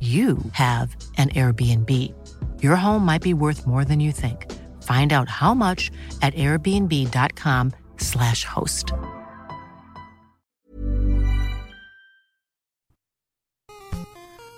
[0.00, 2.14] you have an Airbnb.
[2.62, 4.50] Your home might be worth more than you think.
[4.84, 5.90] Find out how much
[6.22, 8.94] at airbnb.com/slash host.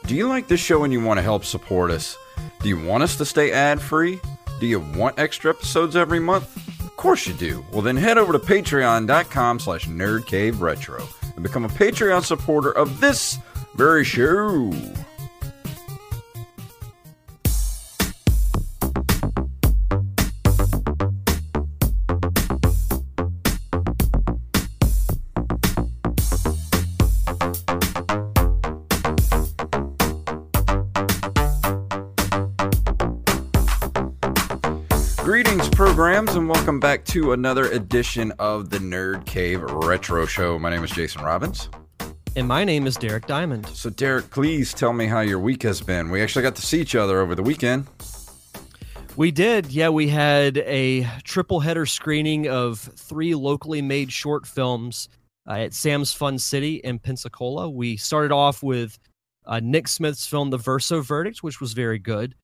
[0.07, 2.17] Do you like this show and you want to help support us?
[2.61, 4.20] Do you want us to stay ad free?
[4.61, 6.57] Do you want extra episodes every month?
[6.81, 7.67] Of course you do.
[7.73, 13.41] Well, then head over to patreon.com slash nerdcaveretro and become a Patreon supporter of this
[13.75, 14.70] very show.
[36.12, 40.58] Programs, and welcome back to another edition of the Nerd Cave Retro Show.
[40.58, 41.70] My name is Jason Robbins.
[42.36, 43.67] And my name is Derek Diamond.
[43.68, 46.11] So, Derek, please tell me how your week has been.
[46.11, 47.86] We actually got to see each other over the weekend.
[49.17, 49.72] We did.
[49.72, 55.08] Yeah, we had a triple header screening of three locally made short films
[55.48, 57.70] uh, at Sam's Fun City in Pensacola.
[57.70, 58.98] We started off with
[59.46, 62.34] uh, Nick Smith's film, The Verso Verdict, which was very good.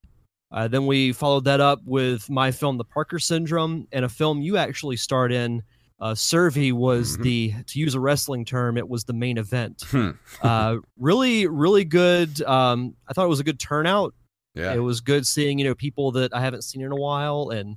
[0.51, 4.41] Uh, then we followed that up with my film, The Parker Syndrome, and a film
[4.41, 5.63] you actually starred in.
[6.01, 7.23] Uh, was Mhm.
[7.23, 9.83] the, to use a wrestling term, it was the main event.
[9.91, 10.11] Hmm.
[10.43, 12.41] uh, really, really good.
[12.43, 14.15] Um, I thought it was a good turnout.
[14.55, 14.75] Yeah.
[14.75, 17.77] It was good seeing you know people that I haven't seen in a while, and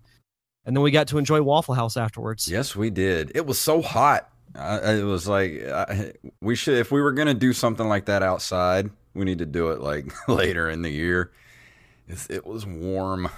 [0.66, 2.48] and then we got to enjoy Waffle House afterwards.
[2.48, 3.32] Yes, we did.
[3.36, 4.30] It was so hot.
[4.56, 5.86] Uh, it was like uh,
[6.42, 9.72] we should if we were gonna do something like that outside, we need to do
[9.72, 11.32] it like later in the year.
[12.08, 13.30] It's, it was warm.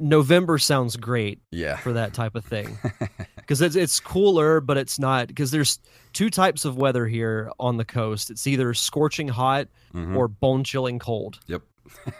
[0.00, 1.76] November sounds great Yeah.
[1.76, 2.78] for that type of thing
[3.36, 5.78] because it's it's cooler, but it's not because there's
[6.12, 8.30] two types of weather here on the coast.
[8.30, 10.16] It's either scorching hot Mhm.
[10.16, 11.38] or bone chilling cold.
[11.46, 11.62] Yep.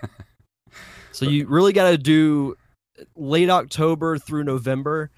[1.14, 2.56] So you really got to do
[3.16, 5.10] late October through November,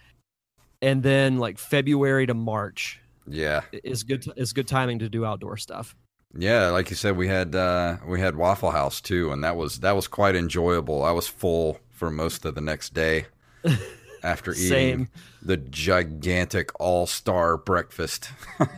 [0.83, 3.61] and then like February to March Yeah.
[3.73, 5.95] is good is good timing to do outdoor stuff.
[6.37, 9.81] Yeah, like you said, we had uh, we had Waffle House too, and that was
[9.81, 11.05] that was quite enjoyable.
[11.05, 13.27] I was full for most of the next day
[14.23, 15.09] after eating Same.
[15.43, 18.31] the gigantic all star breakfast.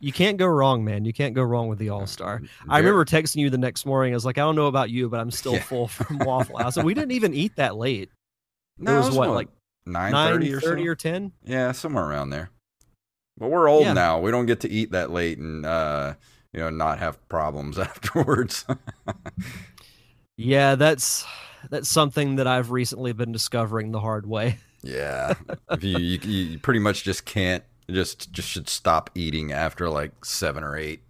[0.00, 1.04] You can't go wrong, man.
[1.04, 2.42] You can't go wrong with the All Star.
[2.68, 4.12] I remember texting you the next morning.
[4.12, 5.62] I was like, I don't know about you, but I'm still Yeah.
[5.62, 6.76] full from Waffle House.
[6.76, 8.10] And we didn't even eat that late.
[8.78, 9.46] No, it was, what, like
[9.86, 10.90] nine nine thirty or thirty so?
[10.90, 11.30] or ten?
[11.44, 12.50] Yeah, somewhere around there.
[13.38, 13.92] But we're old Yeah.
[13.92, 14.18] now.
[14.18, 16.14] We don't get to eat that late and uh,
[16.52, 18.64] you know not have problems afterwards.
[20.36, 21.24] Yeah, that's
[21.70, 24.58] that's something that I've recently been discovering the hard way.
[24.82, 25.34] yeah,
[25.70, 30.24] if you, you you pretty much just can't just just should stop eating after like
[30.24, 31.02] seven or eight.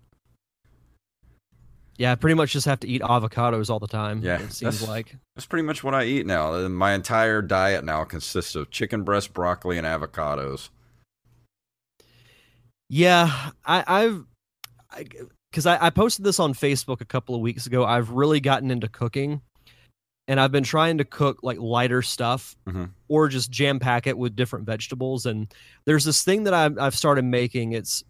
[1.99, 4.23] Yeah, I pretty much just have to eat avocados all the time.
[4.23, 5.15] Yeah, it seems that's- like.
[5.37, 6.53] That's pretty much what I eat now.
[6.55, 10.71] Uh, My entire diet now consists of chicken breast, broccoli, and avocados.
[12.89, 14.25] Yeah, I, I've
[15.53, 17.85] because I, I, posted this on Facebook a couple of weeks ago.
[17.85, 19.43] I've really gotten into cooking,
[20.27, 22.91] and I've been trying to cook like lighter stuff Mhm.
[23.09, 25.27] or just jam pack it with different vegetables.
[25.27, 25.53] And
[25.85, 27.73] there's this thing that I've, I've started making.
[27.73, 28.03] It's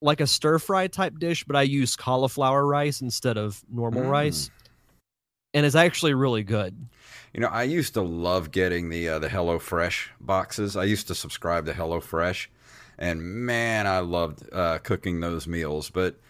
[0.00, 4.10] like a stir fry type dish, but I use cauliflower rice instead of normal Mm.
[4.10, 4.50] rice,
[5.52, 6.76] and it's actually really good.
[7.32, 10.76] You know, I used to love getting the uh, the Hello Fresh boxes.
[10.76, 12.50] I used to subscribe to Hello Fresh,
[12.98, 15.90] and man, I loved uh, cooking those meals.
[15.90, 16.20] But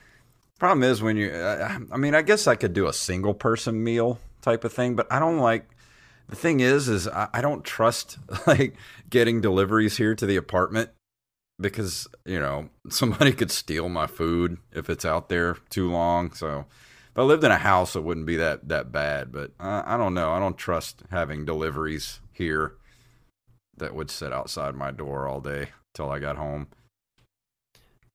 [0.58, 3.82] problem is when you, uh, I mean, I guess I could do a single person
[3.82, 5.68] meal type of thing, but I don't like.
[6.28, 8.16] The thing is, is I, don't trust
[8.46, 8.76] like
[9.10, 10.88] getting deliveries here to the apartment
[11.60, 16.32] because you know somebody could steal my food if it's out there too long.
[16.32, 16.64] So
[17.10, 19.32] if I lived in a house, it wouldn't be that that bad.
[19.32, 20.32] But uh, I don't know.
[20.32, 22.74] I don't trust having deliveries here
[23.76, 26.68] that would sit outside my door all day till I got home.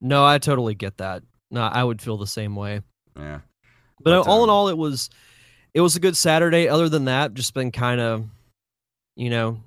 [0.02, 1.24] No, I totally get that.
[1.52, 2.82] No, I would feel the same way.
[3.18, 3.40] Yeah,
[4.02, 5.10] But, But, all in all, it was
[5.74, 6.68] it was a good Saturday.
[6.68, 8.26] Other than that, just been kind of,
[9.16, 9.62] you know,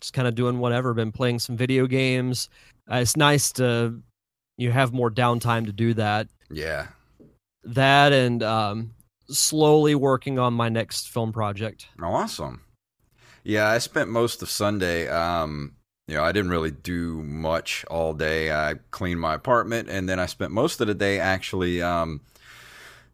[0.00, 0.94] just kind of doing whatever.
[0.94, 2.48] Been playing some video games.
[2.90, 4.00] Uh, it's nice to
[4.58, 6.28] you have more downtime to do that.
[6.50, 6.88] yeah.
[7.64, 8.94] That and um,
[9.30, 11.86] slowly working on my next film project.
[12.02, 12.62] Awesome.
[13.44, 15.06] Yeah, I spent most of Sunday.
[15.08, 15.76] Um,
[16.12, 18.52] you know, I didn't really do much all day.
[18.52, 22.20] I cleaned my apartment, and then I spent most of the day actually um,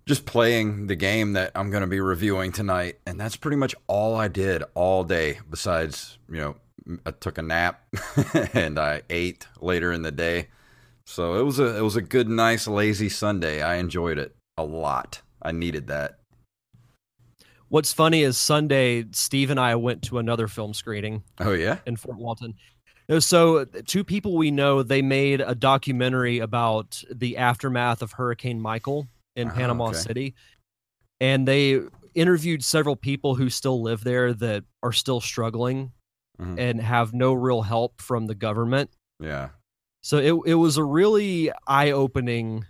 [0.05, 2.99] just playing the game that I'm going to be reviewing tonight.
[3.07, 5.39] And that's pretty much all I did all day.
[5.49, 6.57] Besides, you know,
[7.07, 7.87] I took a nap
[8.53, 10.49] and I ate later in the day.
[11.07, 13.63] So it was a it was a good, nice, lazy Sunday.
[13.63, 15.23] I enjoyed it a lot.
[15.41, 16.19] I needed that.
[17.69, 21.79] What's funny is Sunday, Steve and I went to another film screening Oh yeah.
[21.87, 22.55] in Fort Walton.
[23.11, 28.61] Uh, So, two people we know, they made a documentary about the aftermath of Hurricane
[28.61, 29.07] Michael
[29.37, 29.99] in Oh, Panama okay.
[29.99, 30.35] City.
[31.21, 31.81] And they
[32.15, 35.93] interviewed several people who still live there that are still struggling
[36.41, 36.59] Mhm.
[36.59, 38.91] and have no real help from the government.
[39.21, 39.51] Yeah.
[40.03, 42.65] So it it was a really eye opening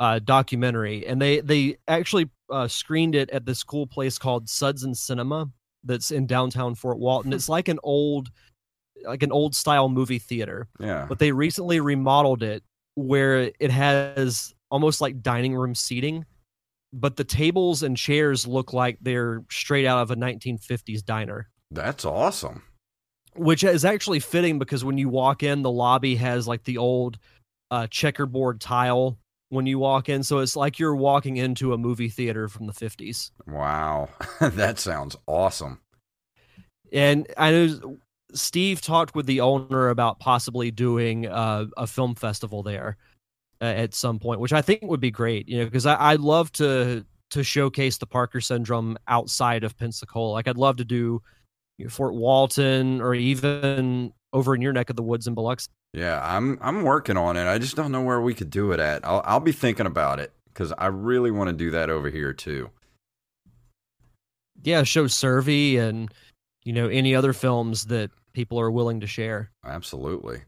[0.00, 4.82] uh, documentary, and they they actually uh, screened it at this cool place called Suds
[4.84, 5.50] and Cinema
[5.82, 7.32] that's in downtown Fort Walton.
[7.32, 8.30] It's like an old
[9.04, 11.06] like an old style movie theater, Yeah.
[11.08, 12.62] but they recently remodeled it
[12.96, 16.24] where it has almost like dining room seating,
[16.92, 22.04] but the tables and chairs look like they're straight out of a 1950s diner That's
[22.04, 22.62] awesome.
[23.36, 27.18] which is actually fitting because when you walk in, the lobby has like the old
[27.70, 29.18] uh, checkerboard tile
[29.48, 32.72] when you walk in, so it's like you're walking into a movie theater from the
[32.72, 33.30] 50s.
[33.46, 34.08] Wow.
[34.40, 35.80] that sounds awesome.
[36.92, 37.96] And I know
[38.34, 42.96] Steve talked with the owner about possibly doing uh, a film festival there
[43.60, 45.48] uh, at some point, which I think would be great.
[45.48, 50.32] You know, because I'd love to to showcase the Parker syndrome outside of Pensacola.
[50.32, 51.22] Like I'd love to do
[51.78, 55.68] you know, Fort Walton or even over in your neck of the woods in Biloxi.
[55.92, 57.46] Yeah, I'm I'm working on it.
[57.46, 59.04] I just don't know where we could do it at.
[59.04, 62.32] I'll I'll be thinking about it because I really want to do that over here
[62.32, 62.70] too.
[64.62, 66.12] yeah, show Survey and
[66.64, 69.50] you know any other films that people are willing to share.
[69.64, 70.42] Absolutely.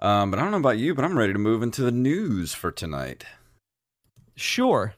[0.00, 2.54] Um, but I don't know about you, but I'm ready to move into the news
[2.54, 3.24] for tonight.
[4.34, 4.94] Sure.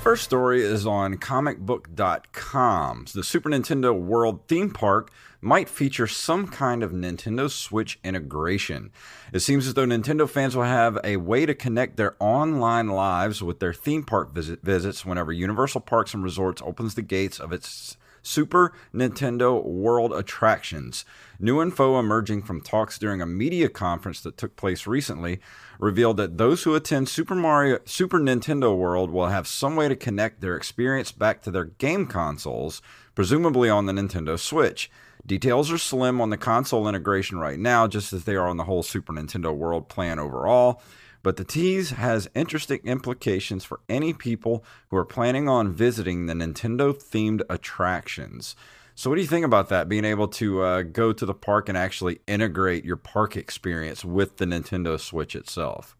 [0.00, 3.04] First story is on comicbook.com.
[3.12, 5.12] The Super Nintendo World theme park
[5.42, 8.92] might feature some kind of Nintendo Switch integration.
[9.34, 13.42] It seems as though Nintendo fans will have a way to connect their online lives
[13.42, 17.52] with their theme park visit visits whenever Universal Parks and Resorts opens the gates of
[17.52, 21.04] its Super Nintendo World attractions.
[21.38, 25.40] New info emerging from talks during a media conference that took place recently
[25.78, 29.96] revealed that those who attend Super Mario Super Nintendo World will have some way to
[29.96, 32.82] connect their experience back to their game consoles,
[33.14, 34.90] presumably on the Nintendo Switch.
[35.26, 38.64] Details are slim on the console integration right now, just as they are on the
[38.64, 40.82] whole Super Nintendo World plan overall.
[41.22, 46.34] But the tease has interesting implications for any people who are planning on visiting the
[46.34, 48.56] Nintendo themed attractions.
[48.94, 49.88] So, what do you think about that?
[49.88, 54.38] Being able to uh, go to the park and actually integrate your park experience with
[54.38, 55.96] the Nintendo Switch itself?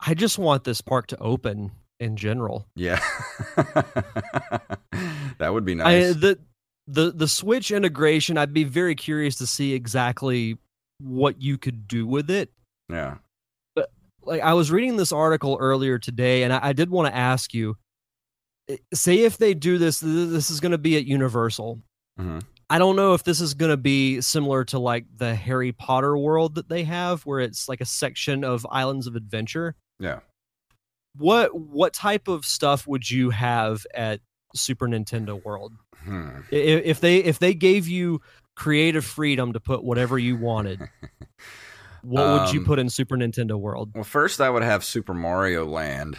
[0.00, 2.66] I just want this park to open in general.
[2.74, 3.00] Yeah,
[3.56, 6.14] that would be I, nice.
[6.16, 6.38] the
[6.86, 10.56] the the Switch integration, I'd be very curious to see exactly
[10.98, 12.50] what you could do with it.
[12.90, 13.16] Yeah,
[13.74, 13.90] But
[14.22, 17.54] Like I was reading this article earlier today, and I, I did want to ask
[17.54, 17.76] you:
[18.68, 21.80] eh, say if they do this, this is going to be at Universal.
[22.18, 22.42] Mhm.
[22.68, 26.16] I don't know if this is going to be similar to like the Harry Potter
[26.16, 29.74] world that they have, where it's like a section of Islands of Adventure.
[29.98, 30.20] yeah.
[31.16, 34.20] What what type of stuff would you have at
[34.54, 35.72] Super Nintendo World.
[36.04, 36.40] Hmm.
[36.50, 38.20] If they if they gave you
[38.56, 40.80] creative freedom to put whatever you wanted,
[42.02, 43.92] what would you Um, put in Super Nintendo World?
[43.94, 46.18] Well, first I would have Super Mario Land,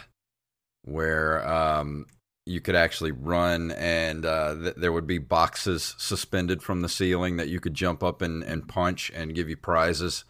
[0.82, 2.06] where um,
[2.46, 7.36] you could actually run, and uh, th- there would be boxes suspended from the ceiling
[7.36, 10.24] that you could jump up and, and punch and give you prizes,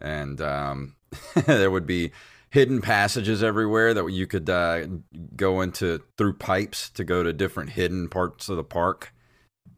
[0.00, 0.96] and um,
[1.46, 2.10] there would be
[2.50, 4.86] hidden passages everywhere that you could uh,
[5.34, 9.12] go into through pipes to go to different hidden parts of the park,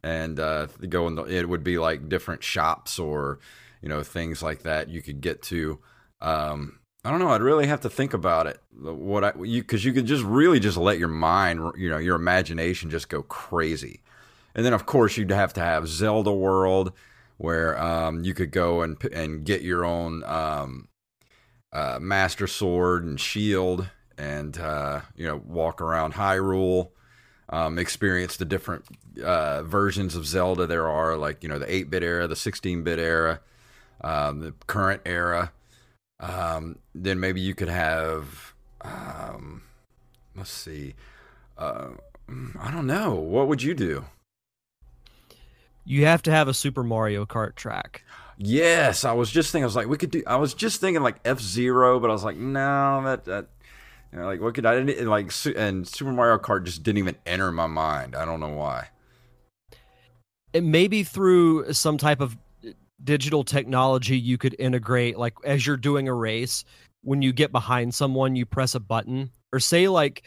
[0.02, 1.14] and uh, go in.
[1.14, 3.38] The, it would be like different shops or
[3.86, 5.78] you know things like that you could get to.
[6.20, 7.28] Um, I don't know.
[7.28, 8.58] I'd really have to think about it.
[8.76, 12.16] What I you because you could just really just let your mind, you know, your
[12.16, 14.00] imagination just go crazy.
[14.56, 16.94] And then of course you'd have to have Zelda World,
[17.36, 20.88] where um, you could go and and get your own um,
[21.72, 23.88] uh, Master Sword and Shield,
[24.18, 26.88] and uh, you know walk around Hyrule,
[27.50, 28.84] um, experience the different
[29.22, 33.40] uh, versions of Zelda there are, like you know the 8-bit era, the 16-bit era,
[34.02, 35.52] um, the current era.
[36.20, 39.62] Um, then maybe you could have, um,
[40.34, 40.94] let's see,
[41.58, 41.88] uh,
[42.58, 43.14] I don't know.
[43.14, 44.06] What would you do?
[45.84, 48.02] You have to have a Super Mario Kart track.
[48.38, 49.64] Yes, I was just thinking.
[49.64, 50.22] I was like, we could do.
[50.26, 53.48] I was just thinking like F Zero, but I was like, no, that that.
[54.12, 57.16] You know, like what could I didn't like and Super Mario Kart just didn't even
[57.26, 58.14] enter my mind.
[58.14, 58.88] I don't know why.
[60.56, 62.36] it maybe through some type of
[63.04, 66.64] digital technology you could integrate like as you're doing a race
[67.02, 70.22] when you get behind someone you press a button or say like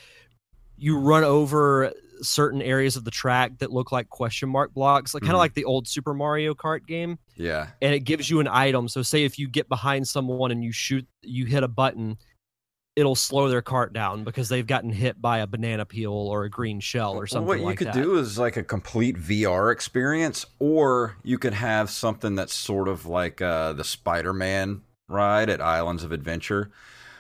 [0.78, 5.22] you run over certain areas of the track that look like question mark blocks like
[5.24, 5.36] kind Mhm.
[5.36, 8.88] of like the old super mario kart game Yeah, and it gives you an item
[8.88, 12.18] so say if you get behind someone and you shoot you hit a button
[13.00, 16.50] it'll slow their cart down because they've gotten hit by a banana peel or a
[16.50, 17.48] green shell or something.
[17.48, 17.94] Well, what you like could that.
[17.94, 23.06] do is like a complete VR experience, or you could have something that's sort of
[23.06, 26.72] like uh, the Spider-Man ride at Islands of Adventure,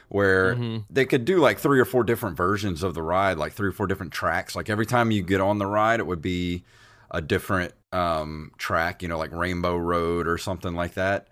[0.10, 0.86] where Mhm.
[0.90, 3.72] they could do like three or four different versions of the ride, like three or
[3.72, 4.56] four different tracks.
[4.56, 6.64] Like every time you get on the ride, it would be
[7.12, 11.28] a different um, track, you know, like Rainbow Road or something like that.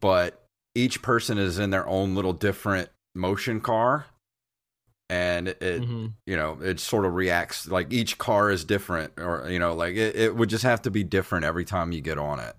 [0.00, 4.06] But each person is in their own little different motion car.
[5.10, 6.12] And it, Mhm.
[6.26, 9.96] you know it sort of reacts like each car is different or you know like
[9.96, 12.54] it, it would just have to be different every time you get on it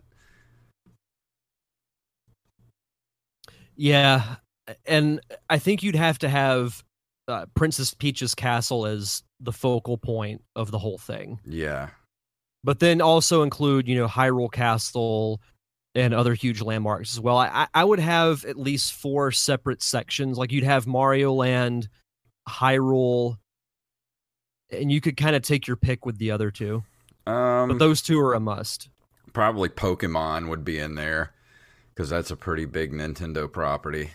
[3.76, 4.38] Yeah,
[4.86, 6.84] and I think you'd have to have
[7.28, 11.90] uh, Princess Peach's castle as the focal point of the whole thing, yeah
[12.64, 15.40] but then also include you know Hyrule Castle
[15.96, 17.38] and other huge landmarks as well.
[17.38, 20.38] I I- would have at least four separate sections.
[20.38, 21.90] Like you'd have Mario Land,
[22.48, 23.38] Hyrule,
[24.72, 26.84] and you could kind of take your pick with the other two.
[27.26, 28.90] um But those two are a must.
[29.34, 31.34] probably pokemon would be in there
[31.94, 34.12] because that's a pretty big nintendo property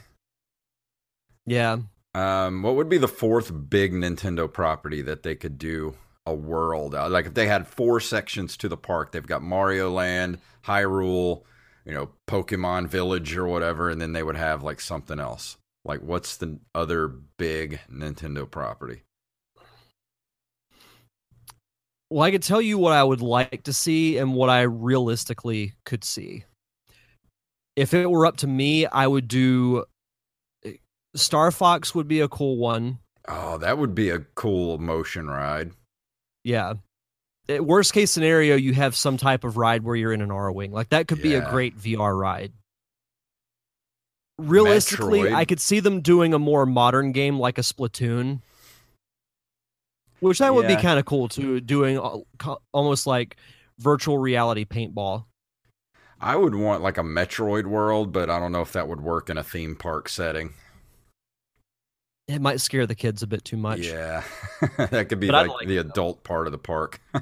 [1.47, 1.79] Yeah.
[2.15, 5.95] um what would be the fourth big nintendo property that they could do
[6.27, 10.39] a world like if they had four sections to the park they've got mario land
[10.65, 11.43] hyrule
[11.85, 16.01] you know pokemon village or whatever and then they would have like something else like
[16.01, 19.03] what's the other big nintendo property
[22.15, 25.73] Well, I could tell you what I would like to see and what I realistically
[25.85, 26.45] could see.
[27.75, 29.85] If it were up to me, I would do
[30.65, 30.75] eh,
[31.17, 32.99] Star Fox would be a cool one.
[33.27, 35.73] Oh, that would be a cool motion ride.
[36.45, 36.75] Yeah.
[37.49, 40.73] Worst case scenario, you have some type of ride where you're in an Arwing.
[40.73, 42.53] Like that could be a great VR ride.
[44.39, 45.35] Realistically, Metroid.
[45.35, 48.41] I could see them doing a more modern game like a Splatoon,
[50.21, 51.61] which that would be kind of cool too.
[51.61, 51.99] Doing
[52.73, 53.37] almost like
[53.79, 55.27] virtual reality paintball.
[56.21, 59.29] I would want like a Metroid world, but I don't know if that would work
[59.29, 60.55] in a theme park setting.
[62.27, 63.81] It might scare the kids a bit too much.
[63.81, 64.23] Yeah,
[64.79, 65.91] that could be But like, like the it, though.
[65.91, 67.01] adult part of the park.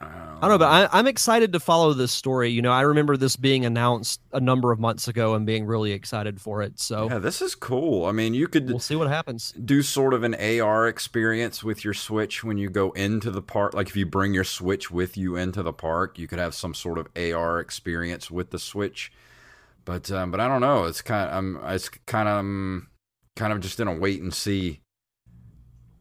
[0.00, 2.50] I don't know, but I, I'm excited to follow this story.
[2.50, 5.92] You know, I remember this being announced a number of months ago and being really
[5.92, 6.80] excited for it.
[6.80, 8.06] So yeah, this is cool.
[8.06, 9.52] I mean, you could we'll see what happens.
[9.64, 13.74] do sort of an AR experience with your Switch when you go into the park.
[13.74, 16.74] Like if you bring your Switch with you into the park, you could have some
[16.74, 19.12] sort of AR experience with the Switch.
[19.84, 20.84] But um, but I don't know.
[20.84, 22.88] It's kind of I'm it's kind of um,
[23.36, 24.80] kind of just in a wait and see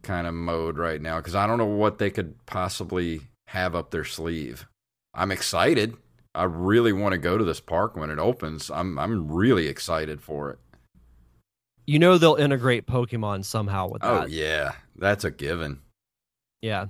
[0.04, 3.92] kind of mode right now because I don't know what they could possibly have up
[3.92, 4.68] their sleeve.
[5.14, 5.96] I'm excited.
[6.34, 8.70] I really want to go to this park when it opens.
[8.70, 10.60] I'm I'm really excited for it.
[11.88, 14.24] you know they'll integrate Pokemon somehow with that.
[14.24, 15.80] Oh yeah, that's a given.
[16.62, 16.86] Yeah.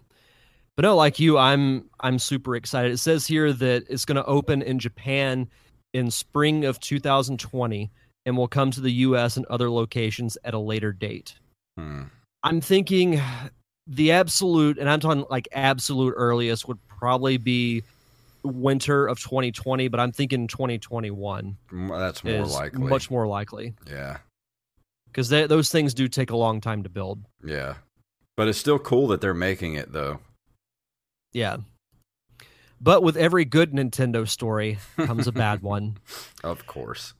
[0.75, 2.91] But no, like you, I'm I'm super excited.
[2.91, 5.49] It says here that it's going to open in Japan
[5.93, 7.89] in spring of 2020
[8.25, 11.35] and will come to the US and other locations at a later date.
[11.77, 12.03] Hmm.
[12.43, 13.21] I'm thinking
[13.87, 17.83] the absolute and I'm talking like absolute earliest would probably be
[18.43, 21.57] winter of 2020, but I'm thinking 2021
[21.89, 22.79] That's more likely.
[22.87, 24.17] much more likely Yeah,
[25.07, 27.19] because those things do take a long time to build.
[27.43, 27.75] yeah.
[28.37, 30.19] But it's still cool that they're making it though.
[31.33, 31.57] Yeah.
[32.81, 35.97] But with every good Nintendo story comes a bad one.
[36.43, 37.13] Of course.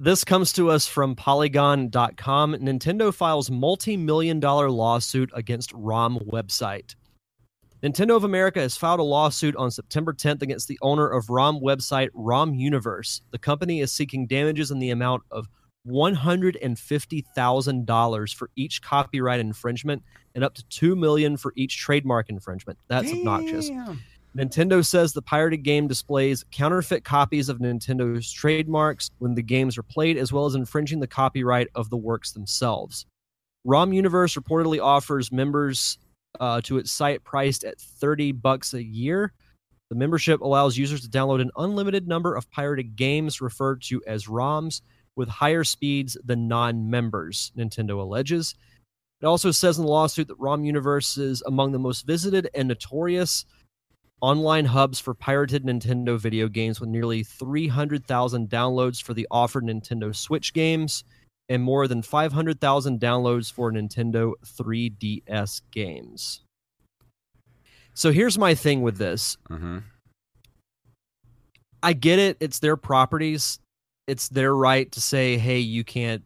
[0.00, 2.56] This comes to us from Polygon.com.
[2.56, 6.96] Nintendo files multi million dollar lawsuit against ROM website.
[7.82, 11.60] Nintendo of America has filed a lawsuit on September 10th against the owner of ROM
[11.60, 13.20] website ROM Universe.
[13.30, 15.46] The company is seeking damages in the amount of
[15.86, 20.02] $150,000 for each copyright infringement
[20.34, 22.80] and up to 2 million for each trademark infringement.
[22.88, 23.70] That's obnoxious.
[24.36, 29.82] Nintendo says the pirated game displays counterfeit copies of Nintendo's trademarks when the games are
[29.82, 33.06] played, as well as infringing the copyright of the works themselves.
[33.64, 35.98] ROM Universe reportedly offers members
[36.40, 39.32] uh, to its site priced at 30 bucks a year.
[39.90, 44.26] The membership allows users to download an unlimited number of pirated games referred to as
[44.26, 44.82] ROMs
[45.16, 48.54] with higher speeds than non-members, Nintendo alleges.
[49.20, 52.68] It also says in the lawsuit that ROM Universe is among the most visited and
[52.68, 53.44] notorious
[54.20, 60.14] online hubs for pirated Nintendo video games with nearly 300,000 downloads for the offered Nintendo
[60.14, 61.04] Switch games
[61.48, 66.42] and more than 500,000 downloads for Nintendo 3DS games.
[67.94, 69.36] So here's my thing with this.
[69.48, 69.78] hmm
[71.80, 73.60] I get it, it's their properties.
[74.08, 76.24] It's their right to say, "Hey, you can't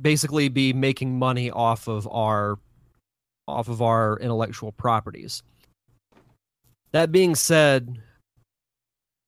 [0.00, 2.58] basically be making money off of our
[3.48, 5.42] off of our intellectual properties."
[6.92, 7.98] That being said,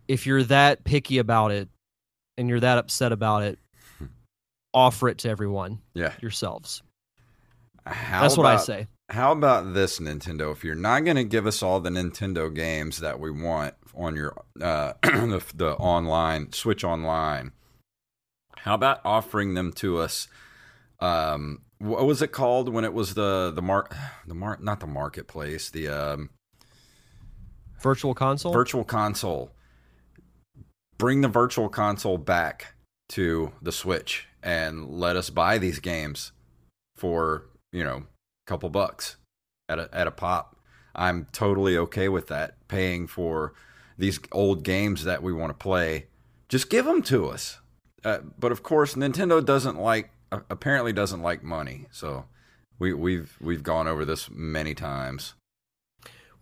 [0.08, 1.68] if you're that picky about it
[2.36, 3.58] and you're that upset about it,
[4.72, 6.12] offer it to everyone Yeah.
[6.20, 6.82] yourselves.
[7.86, 8.86] How That's what I say.
[9.08, 10.52] How about this, Nintendo?
[10.52, 14.14] If you're not going to give us all the Nintendo games that we want on
[14.14, 17.50] your uh, the, the online Switch Online,
[18.58, 20.28] how about offering them to us?
[21.00, 23.96] Um, what was it called when it was the the mark
[24.26, 26.30] the mark not the marketplace the um,
[27.80, 28.52] Virtual console?
[28.52, 29.52] virtual console?
[30.98, 32.74] Bring the virtual console back
[33.10, 36.32] to the Switch and let us buy these games
[36.96, 39.16] for you know a couple bucks
[39.68, 40.56] at a at a pop.
[40.94, 42.68] I'm totally okay with that.
[42.68, 43.54] Paying for
[43.96, 46.06] these old games that we want to play,
[46.48, 47.60] just give them to us.
[48.04, 51.86] Uh, but of course, Nintendo doesn't like apparently doesn't like money.
[51.90, 52.26] So
[52.78, 55.34] we we've we've gone over this many times.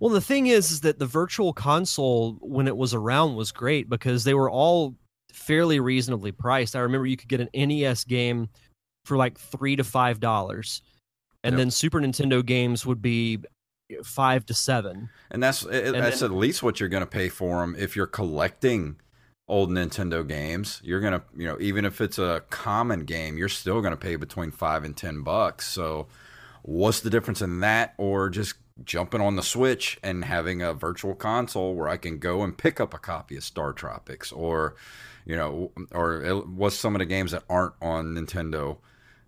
[0.00, 3.88] Well, the thing is, is that the virtual console, when it was around, was great
[3.88, 4.94] because they were all
[5.32, 6.76] fairly reasonably priced.
[6.76, 8.48] I remember you could get an NES game
[9.04, 10.82] for like three to five dollars,
[11.42, 11.58] and Yep.
[11.58, 13.38] then Super Nintendo games would be
[13.90, 15.08] eh, five to seven.
[15.30, 17.60] And that's eh, eh, it, that's then- at least what you're going to pay for
[17.60, 18.96] them if you're collecting
[19.48, 20.80] old Nintendo games.
[20.84, 23.96] You're going to, you know, even if it's a common game, you're still going to
[23.96, 25.66] pay between 5 and 10 bucks.
[25.66, 26.06] So
[26.62, 31.14] what's the difference in that or just jumping on the Switch and having a virtual
[31.14, 34.74] console where I can go and pick up a copy of Star Tropics or
[35.24, 38.78] you know, or what's some of the games that aren't on Nintendo?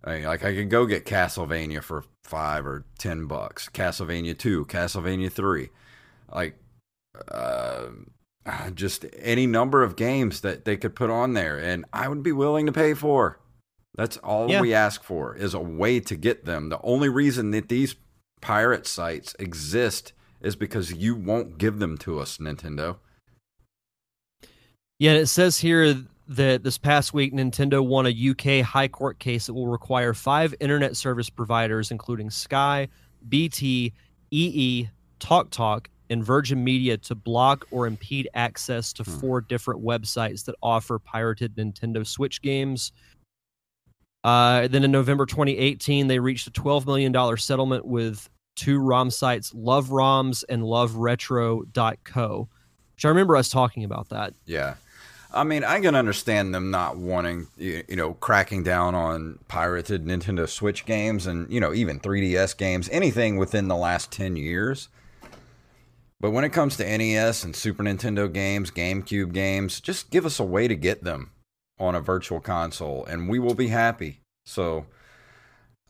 [0.02, 3.68] I mean, like I could go get Castlevania for five or ten bucks.
[3.68, 5.68] Castlevania two, Castlevania three,
[6.32, 6.56] like
[7.28, 7.88] uh,
[8.74, 12.32] just any number of games that they could put on there, and I would be
[12.32, 13.38] willing to pay for.
[13.94, 14.60] That's all Yeah.
[14.62, 16.68] we ask for is a way to get them.
[16.70, 17.94] The only reason that these
[18.40, 22.96] pirate sites exist is because you won't give them to us, Nintendo.
[24.98, 25.96] Yeah, and it says here
[26.28, 30.54] that this past week Nintendo won a UK High Court case that will require five
[30.60, 32.88] internet service providers, including Sky,
[33.28, 33.92] BT,
[34.30, 39.10] EE, TalkTalk, and Virgin Media, to block or impede access to hmm.
[39.18, 42.92] four different websites that offer pirated Nintendo Switch games.
[44.22, 49.54] Uh, then in November 2018, they reached a $12 million settlement with two ROM sites,
[49.54, 52.48] Love ROMs and LoveRetro.co,
[52.94, 54.34] which I remember us talking about that.
[54.44, 54.74] Yeah.
[55.32, 60.04] I mean, I can understand them not wanting, you you know, cracking down on pirated
[60.04, 64.88] Nintendo Switch games and, you know, even 3DS games, anything within the last 10 years.
[66.20, 70.40] But when it comes to NES and Super Nintendo games, GameCube games, just give us
[70.40, 71.30] a way to get them
[71.80, 74.20] on a virtual console and we will be happy.
[74.44, 74.86] So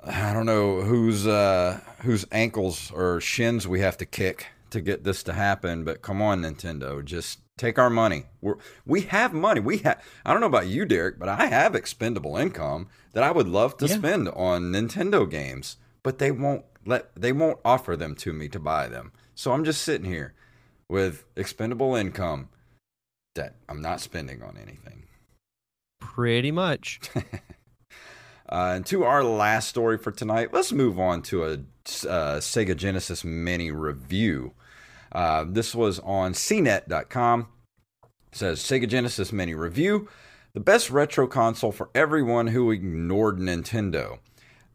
[0.02, 5.04] I don't know whose uh, whose ankles or shins we have to kick to get
[5.04, 8.24] this to happen, but come on, Nintendo, just take our money.
[8.40, 8.54] We're,
[8.86, 9.60] we have money.
[9.60, 10.02] We have.
[10.24, 13.76] I don't know about you, Derek, but I have expendable income that I would love
[13.78, 13.96] to Yeah.
[13.96, 17.14] spend on Nintendo games, but they won't let.
[17.14, 19.12] They won't offer them to me to buy them.
[19.34, 20.34] So I'm just sitting here
[20.88, 22.48] with expendable income
[23.34, 25.04] that I'm not spending on anything.
[26.14, 27.00] Pretty much.
[28.52, 32.76] Uh, and to our last story for tonight, let's move on to a uh, Sega
[32.76, 34.54] Genesis Mini review.
[35.12, 37.46] Uh, this was on CNET.com.
[38.02, 40.08] It says Sega Genesis Mini review,
[40.52, 44.18] the best retro console for everyone who ignored Nintendo.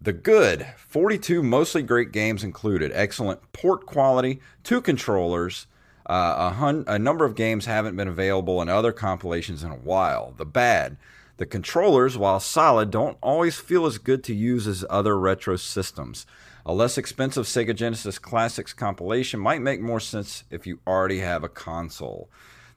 [0.01, 5.67] The good 42 mostly great games included excellent port quality, two controllers.
[6.05, 9.75] Uh, a, hun- a number of games haven't been available in other compilations in a
[9.75, 10.33] while.
[10.37, 10.95] The bad
[11.37, 16.25] the controllers, while solid, don't always feel as good to use as other retro systems.
[16.65, 21.43] A less expensive Sega Genesis Classics compilation might make more sense if you already have
[21.43, 22.29] a console.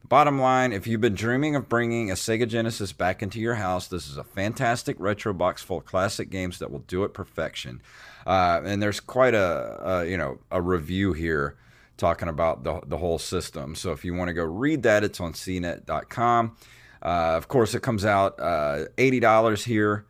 [0.07, 3.87] Bottom line, if you've been dreaming of bringing a Sega Genesis back into your house,
[3.87, 7.81] this is a fantastic retro box full of classic games that will do it perfection.
[8.25, 11.57] Uh, and there's quite a, a you know a review here
[11.97, 13.75] talking about the the whole system.
[13.75, 16.55] So if you want to go read that, it's on CNET.com.
[17.01, 20.05] Uh, of course, it comes out uh, eighty dollars here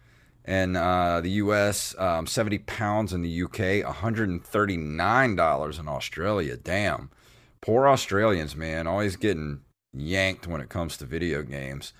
[0.46, 5.36] in uh, the U.S., um, seventy pounds in the U.K., one hundred and thirty nine
[5.36, 6.58] dollars in Australia.
[6.58, 7.10] Damn,
[7.62, 9.62] poor Australians, man, always getting
[9.94, 11.94] yanked when it comes to video games.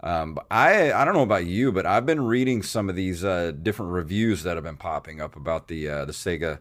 [0.00, 3.52] Um, I I don't know about you, but I've been reading some of these uh,
[3.62, 6.60] different reviews that have been popping up about the uh, the Sega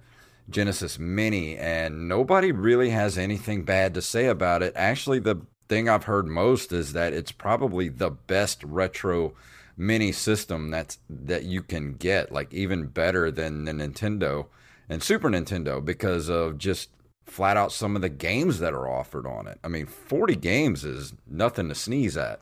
[0.49, 4.73] Genesis Mini, and nobody really has anything bad to say about it.
[4.75, 5.35] Actually, the
[5.69, 9.33] thing I've heard most is that it's probably the best retro
[9.75, 14.47] mini system that's that you can get, like even better than the Nintendo
[14.89, 16.89] and Super Nintendo because of just
[17.25, 19.59] flat out some of the games that are offered on it.
[19.63, 22.39] I mean, 40 games is nothing to sneeze at.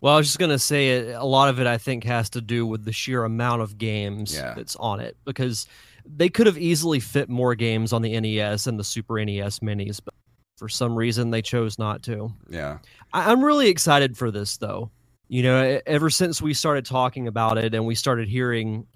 [0.00, 2.66] Well, I was just gonna say a lot of it I think has to do
[2.66, 4.54] with the sheer amount of games Yeah.
[4.54, 5.66] that's on it because
[6.04, 10.00] they could have easily fit more games on the NES and the Super NES minis,
[10.04, 10.14] but
[10.62, 12.32] for some reason they chose not to.
[12.48, 12.78] Yeah.
[13.12, 14.92] I, I'm really excited for this though.
[15.26, 18.86] You know, ever since we started talking about it and we started hearing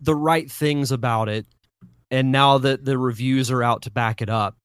[0.00, 1.46] the right things about it,
[2.12, 4.56] and now that the reviews are out to back it up,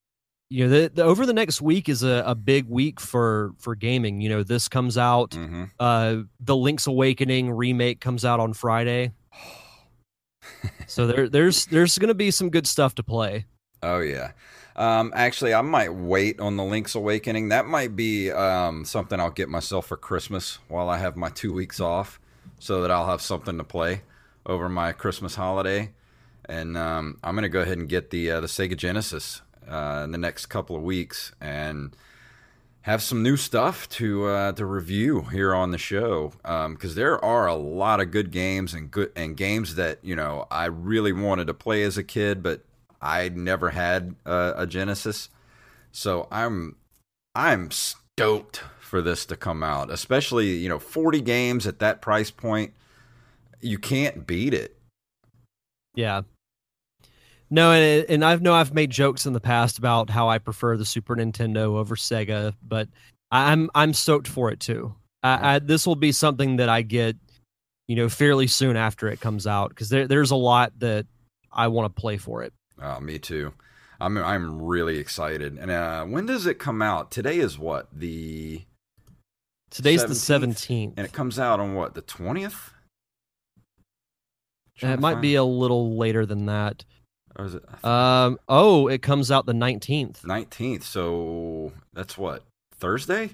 [0.51, 3.73] you know, the, the, over the next week is a, a big week for for
[3.73, 4.21] gaming.
[4.21, 5.33] You know, this comes out.
[5.33, 9.13] hmm Uh, the Link's Awakening remake comes out on Friday,
[10.87, 13.45] so there there's there's going to be some good stuff to play.
[13.85, 14.31] Oh yeah.
[14.75, 17.49] Um, actually, I might wait on the Link's Awakening.
[17.49, 21.53] That might be um, something I'll get myself for Christmas while I have my two
[21.53, 22.19] weeks off,
[22.57, 24.01] so that I'll have something to play
[24.43, 25.91] over my Christmas holiday.
[26.49, 30.11] And um, I'm gonna go ahead and get the uh, the Sega Genesis uh, in
[30.11, 31.95] the next couple of weeks and
[32.81, 37.45] have some new stuff to uh, to review here on the show because there are
[37.45, 41.45] a lot of good games and good and games that you know I really wanted
[41.47, 42.61] to play as a kid, but
[43.01, 45.29] I never had uh, a Genesis,
[45.91, 46.75] so I'm
[47.33, 49.91] I'm stoked for this to come out.
[49.91, 52.73] Especially you know 40 games at that price point,
[53.61, 54.77] you can't beat it.
[55.95, 56.21] Yeah.
[57.49, 60.77] No, and and I've know I've made jokes in the past about how I prefer
[60.77, 62.89] the Super Nintendo over Sega, but
[63.31, 64.95] I'm I'm stoked for it too.
[65.23, 67.17] I, I, this will be something that I get,
[67.87, 71.07] you know, fairly soon after it comes out because there there's a lot that
[71.51, 72.53] I want to play for it.
[72.81, 73.53] Oh, me too.
[73.99, 75.57] I'm I'm really excited.
[75.57, 77.11] And uh, when does it come out?
[77.11, 78.63] Today is what the
[79.69, 80.93] Today's the 17th?
[80.97, 82.71] and it comes out on what the twentieth.
[84.81, 86.83] It might be a little later than that.
[87.37, 88.37] Or is it Um.
[88.49, 90.25] Oh, it comes out the nineteenth.
[90.25, 90.83] nineteenth?
[90.83, 93.31] So that's what Thursday.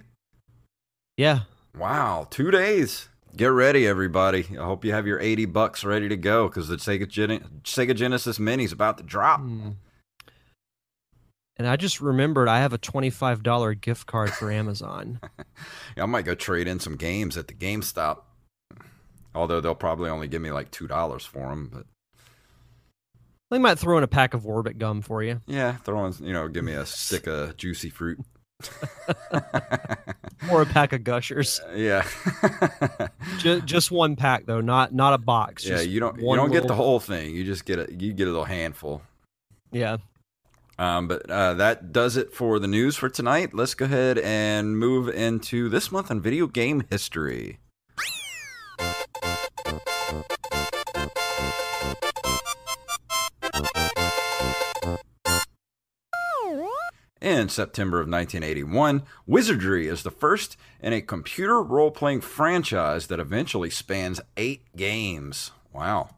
[1.18, 1.42] Yeah.
[1.78, 3.10] Wow, two days.
[3.36, 4.46] Get ready, everybody.
[4.60, 7.96] I hope you have your eighty bucks ready to go because the Sega, Gen- Sega
[7.96, 9.40] Genesis Mini's about to drop.
[9.40, 9.70] Hmm.
[11.58, 15.20] And I just remembered I have a twenty-five dollar gift card for Amazon.
[15.96, 18.22] yeah, I might go trade in some games at the GameStop.
[19.34, 21.86] Although they'll probably only give me like two dollars for them, but
[23.50, 25.40] They might throw in a pack of Orbit gum for you.
[25.48, 28.20] yeah, throw in you know, give me a stick of juicy fruit.
[30.50, 31.60] or a pack of gushers.
[31.76, 32.08] yeah,
[33.38, 35.66] just, just one pack though, not not a box.
[35.66, 35.82] yeah.
[35.82, 37.36] You don't you don't get the whole thing.
[37.36, 39.02] You just get a you get a little handful.
[39.72, 39.98] Yeah.
[40.80, 43.54] Um, but uh, that does it for the news for tonight.
[43.54, 47.60] Let's go ahead and move into this month in video game history.
[57.22, 63.20] In September of 1981, Wizardry is the first in a computer role playing franchise that
[63.20, 65.52] eventually spans eight games.
[65.72, 66.10] Wow.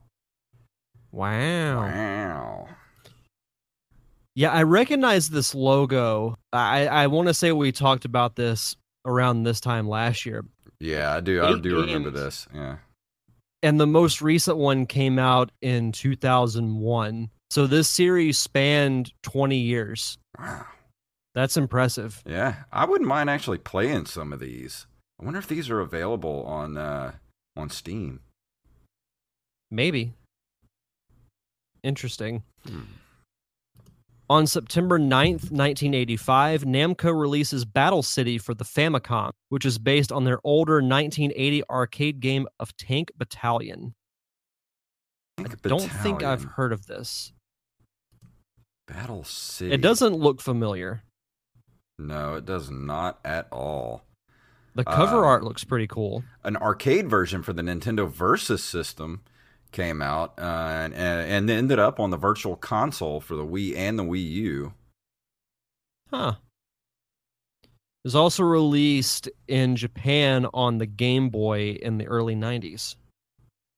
[1.11, 1.81] Wow.
[1.81, 2.69] Wow.
[4.33, 6.37] Yeah, I recognize this logo.
[6.53, 10.45] I I want to say we talked about this around this time last year.
[10.79, 11.43] Yeah, I do.
[11.43, 12.47] I Eight do remember this.
[12.53, 12.77] Yeah.
[13.61, 17.29] And the most recent one came out in 2001.
[17.49, 20.17] So this series spanned 20 years.
[20.39, 20.65] Wow.
[21.35, 22.21] That's impressive.
[22.25, 24.85] Yeah, I wouldn't mind actually playing some of these.
[25.19, 27.13] I wonder if these are available on uh,
[27.55, 28.19] on Steam.
[29.71, 30.13] Maybe.
[31.83, 32.43] Interesting.
[34.29, 40.23] On September 9th, 1985, Namco releases Battle City for the Famicom, which is based on
[40.23, 43.95] their older 1980 arcade game of Tank Battalion.
[45.39, 47.33] I don't think I've heard of this.
[48.87, 49.73] Battle City.
[49.73, 51.03] It doesn't look familiar.
[51.99, 54.03] No, it does not at all.
[54.75, 56.23] The cover Um, art looks pretty cool.
[56.43, 59.21] An arcade version for the Nintendo Versus system
[59.71, 63.99] came out uh, and, and ended up on the Virtual Console for the Wii and
[63.99, 64.73] the Wii U.
[66.09, 66.35] Huh.
[67.63, 67.69] It
[68.07, 72.95] was also released in Japan on the Game Boy in the early 90s.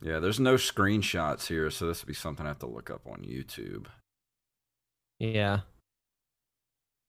[0.02, 3.02] Yeah, there's no screenshots here, so this would be something I have to look up
[3.08, 3.86] on YouTube.
[5.20, 5.62] Yeah.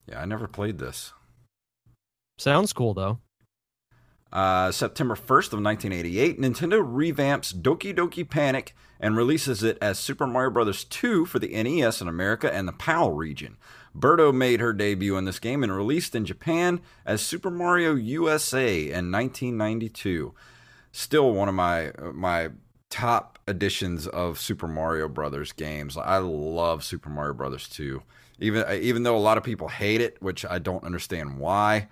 [0.09, 1.13] Yeah, I never played this.
[2.39, 3.19] Sounds cool though.
[4.33, 10.27] Uh, September 1st of 1988, Nintendo revamps Doki Doki Panic and releases it as Super
[10.27, 10.85] Mario Bros.
[10.85, 13.57] 2 for the NES in America and the PAL region.
[13.97, 18.83] Birdo made her debut in this game and released in Japan as Super Mario USA
[18.83, 20.35] in 1992.
[20.93, 22.51] Still one of my my
[22.91, 25.97] top editions of Super Mario Brothers games.
[25.97, 28.03] I love Super Mario Brothers 2.
[28.39, 31.89] Even even though a lot of people hate it, which I don't understand why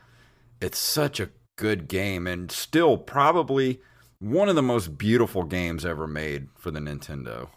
[0.60, 3.80] it's such a good game and still probably
[4.18, 7.48] one of the most beautiful games ever made for the Nintendo.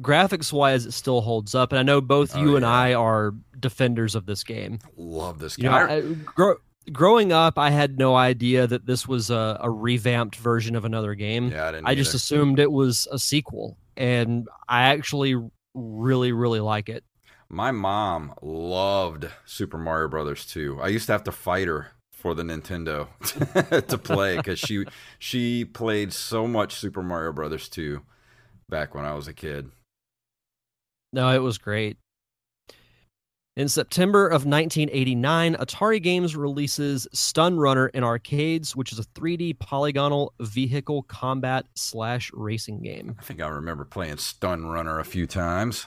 [0.00, 2.66] Graphics wise, it still holds up, and I know both Oh, you and.
[2.66, 4.80] I are defenders of this game.
[4.96, 5.70] Love this You game.
[5.72, 6.56] know, I- I, gro-
[6.92, 11.14] growing up, I had no idea that this was a, a revamped version of another
[11.14, 11.48] game.
[11.48, 11.86] yeah, I didn't.
[11.86, 12.16] I just either.
[12.16, 15.36] assumed it was a sequel, and I actually
[15.74, 17.04] really, really like it.
[17.54, 20.80] My mom loved Super Mario Brothers 2.
[20.82, 23.08] I used to have to fight her for the Nintendo
[23.86, 24.84] to play because she
[25.18, 28.02] she played so much Super Mario Brothers 2
[28.68, 29.70] back when I was a kid.
[31.12, 31.96] No, it was great.
[33.56, 39.60] In September of 1989, Atari Games releases Stun Runner in arcades, which is a 3D
[39.60, 43.14] polygonal vehicle combat slash racing game.
[43.16, 45.86] I think I remember playing Stun Runner a few times.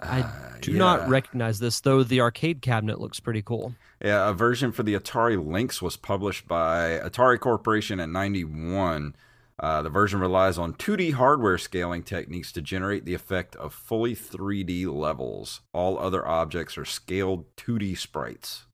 [0.00, 0.78] I Uh, do yeah.
[0.78, 3.74] not recognize this, though the arcade cabinet looks pretty cool.
[4.02, 9.14] Yeah, a version for the Atari Lynx was published by Atari Corporation in 91.
[9.58, 14.14] Uh, the version relies on 2D hardware scaling techniques to generate the effect of fully
[14.14, 15.60] 3D levels.
[15.72, 18.66] All other objects are scaled 2D sprites.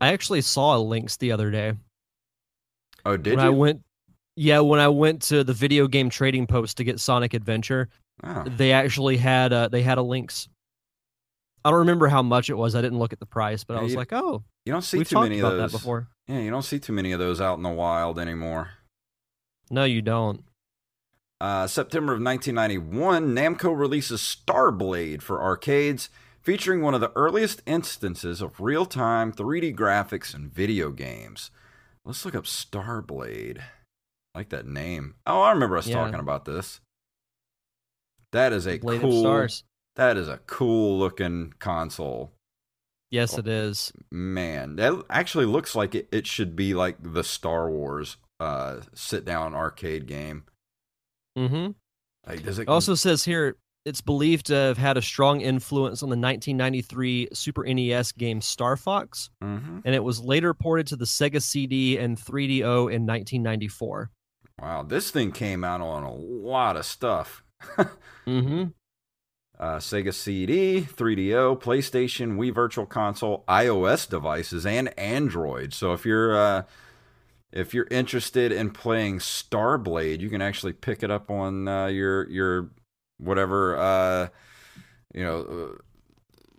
[0.00, 1.74] I actually saw a Lynx the other day.
[3.04, 3.50] Oh, did when you?
[3.50, 3.82] I went,
[4.36, 7.88] yeah, when I went to the video game trading post to get Sonic Adventure,
[8.22, 8.44] Oh.
[8.44, 10.48] they actually had a, they had a Lynx.
[11.64, 12.74] I don't remember how much it was.
[12.74, 15.02] I didn't look at the price, but I was you- like, oh, You don't see
[15.04, 15.72] too many of those.
[15.72, 16.08] that before.
[16.28, 18.70] Yeah, you don't see too many of those out in the wild anymore.
[19.70, 20.44] No, you don't.
[21.40, 26.08] Uh, September of 1991, Namco releases Starblade for arcades,
[26.40, 31.50] featuring one of the earliest instances of real time 3D graphics in video games.
[32.04, 33.58] Let's look up Starblade.
[34.34, 35.14] I like that name.
[35.26, 35.96] Oh, I remember us Yeah.
[35.96, 36.80] talking about this.
[38.34, 39.20] That is a Blade of cool.
[39.22, 39.64] Stars.
[39.96, 42.32] That is a cool looking console.
[43.10, 43.92] Yes, it is.
[44.10, 49.24] Man, that actually looks like it, it should be like the Star Wars uh, sit
[49.24, 50.44] down arcade game.
[51.38, 51.70] Mm-hmm.
[52.26, 56.02] Like, does it It also says here it's believed to have had a strong influence
[56.02, 59.82] on the 1993 Super NES game Star Fox, Mhm.
[59.84, 64.10] and it was later ported to the Sega CD and 3DO in 1994.
[64.60, 67.43] Wow, this thing came out on a lot of stuff.
[68.26, 68.64] Mm-hmm.
[69.58, 75.74] uh, Sega CD, 3DO, PlayStation, Wii Virtual Console, iOS devices, and Android.
[75.74, 76.62] So if you're uh,
[77.52, 82.28] if you're interested in playing Starblade, you can actually pick it up on uh, your
[82.28, 82.70] your
[83.18, 84.28] whatever uh,
[85.14, 85.78] you know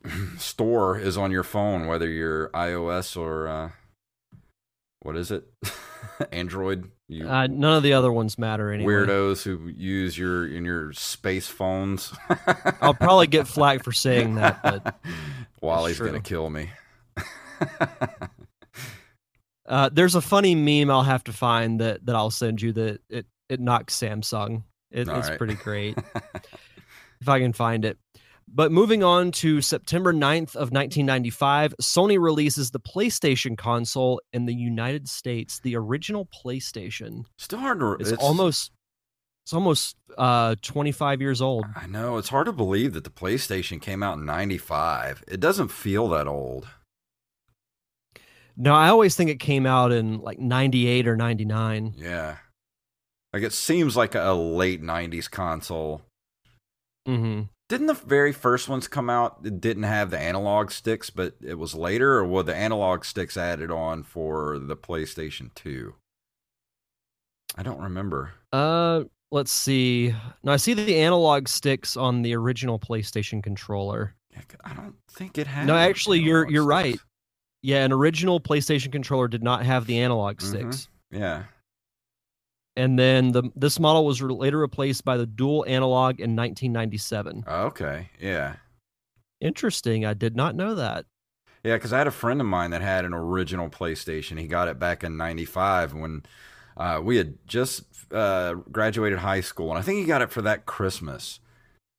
[0.05, 3.69] uh, store is on your phone, whether you're iOS or uh,
[5.01, 5.51] what is it,
[6.31, 6.91] Android.
[7.08, 8.91] You Uh, none of the other ones matter anyway.
[8.91, 12.13] weirdos who use your in your space phones.
[12.82, 15.00] I'll probably get flack for saying that, but
[15.62, 16.72] Wally's gonna kill me.
[19.68, 23.02] uh, there's a funny meme I'll have to find that that I'll send you that
[23.10, 24.63] it it knocks Samsung.
[24.91, 25.38] It, it's right.
[25.38, 25.98] pretty great
[27.22, 27.98] if I can find it.
[28.47, 34.53] But moving on to September 9th of 1995, Sony releases the PlayStation console in the
[34.53, 37.25] United States, the original PlayStation.
[37.38, 37.93] Still hard to.
[37.99, 38.71] It's, almost
[39.45, 41.65] it's almost uh 25 years old.
[41.75, 45.23] I know it's hard to believe that the PlayStation came out in '95.
[45.27, 46.67] It doesn't feel that old.
[48.55, 51.95] No, I always think it came out in like 98 or 99.
[51.97, 52.38] Yeah,
[53.34, 56.03] like it seems like a late '90s console.
[57.08, 57.49] Mhm.
[57.67, 59.39] Didn't the very first ones come out?
[59.43, 63.36] It didn't have the analog sticks, but it was later, or were the analog sticks
[63.38, 65.95] added on for the PlayStation 2?
[67.56, 68.32] I don't remember.
[68.54, 70.13] Uh, let's see.
[70.43, 74.13] No, I see the analog sticks on the original PlayStation controller.
[74.65, 75.65] I don't think it had.
[75.65, 76.67] No, actually, you're you're sticks.
[76.69, 76.99] right.
[77.63, 80.41] Yeah, an original PlayStation controller did not have the analog Mhm.
[80.43, 81.43] sticks, Yeah.
[82.75, 87.45] And then the this model was re- later replaced by the dual analog in 1997.
[87.47, 88.09] Okay.
[88.19, 88.55] Yeah.
[89.41, 90.05] Interesting.
[90.05, 91.05] I did not know that.
[91.63, 94.39] Yeah, because I had a friend of mine that had an original PlayStation.
[94.39, 96.23] He got it back in '95 when
[96.77, 100.41] uh, we had just uh, graduated high school, and I think he got it for
[100.43, 101.39] that Christmas.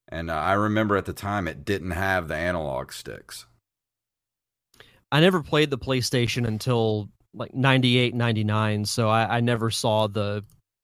[0.09, 3.45] And uh, I remember at the time it didn't have the analog sticks.
[5.11, 10.43] I never played the PlayStation until like 98, 99, so I, I never saw the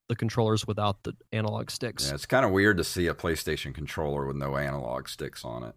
[0.09, 2.07] the controllers without the analog sticks.
[2.07, 5.63] Yeah, it's kind of weird to see a PlayStation controller with no analog sticks on
[5.63, 5.75] it.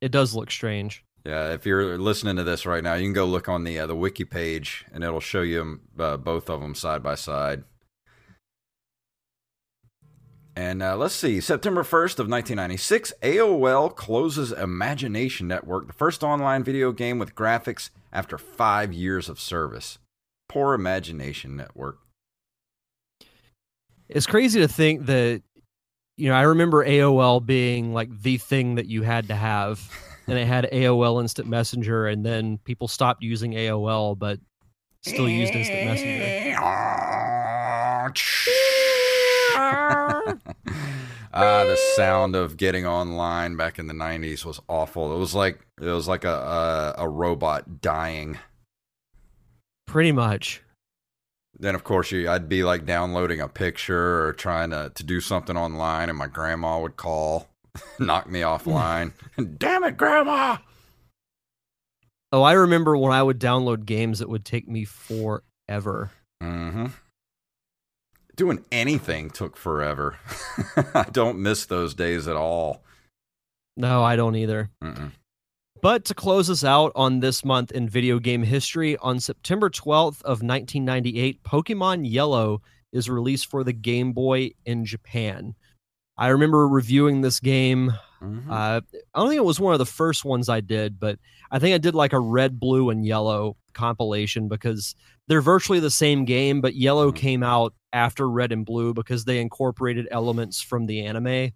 [0.00, 1.04] It does look strange.
[1.24, 3.86] Yeah, if you're listening to this right now, you can go look on the uh,
[3.86, 7.64] the wiki page, and it'll show you uh, both of them side by side.
[10.56, 16.64] And uh, let's see, September 1st of 1996, AOL closes Imagination Network, the first online
[16.64, 19.98] video game with graphics after five years of service.
[20.48, 21.98] Poor Imagination Network.
[24.08, 25.42] It's crazy to think that
[26.16, 29.80] you know, I remember AOL being like the thing that you had to have
[30.26, 34.40] and it had AOL Instant Messenger and then people stopped using AOL but
[35.02, 36.56] still used Instant Messenger.
[41.30, 45.14] Ah, the sound of getting online back in the '90s was awful.
[45.14, 48.38] It was like it was like a a, a robot dying.
[49.86, 50.62] Pretty much.
[51.60, 55.20] Then of course you, I'd be like downloading a picture or trying to to do
[55.20, 57.48] something online, and my grandma would call,
[57.98, 59.12] knock me offline.
[59.58, 60.58] Damn it, grandma!
[62.30, 66.10] Oh, I remember when I would download games it would take me forever.
[66.42, 66.86] Mm-hmm.
[68.36, 70.16] Doing anything took forever.
[70.94, 72.84] I don't miss those days at all.
[73.76, 74.70] No, I don't either.
[74.82, 75.12] Mm-mm.
[75.80, 80.22] But to close us out on this month in video game history, on September 12th
[80.22, 82.62] of 1998, Pokemon Yellow
[82.92, 85.54] is released for the Game Boy in Japan.
[86.16, 87.92] I remember reviewing this game.
[88.20, 88.48] Mhm.
[88.50, 88.80] Uh,
[89.14, 91.18] I don't think it was one of the first ones I did, but
[91.50, 94.96] I think I did like a red, blue, and yellow compilation because
[95.28, 97.16] they're virtually the same game, but yellow Mhm.
[97.16, 101.52] came out after red and blue because they incorporated elements from the anime.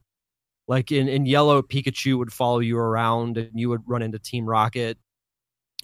[0.73, 4.47] Like in, in yellow, Pikachu would follow you around and you would run into Team
[4.47, 4.97] Rocket.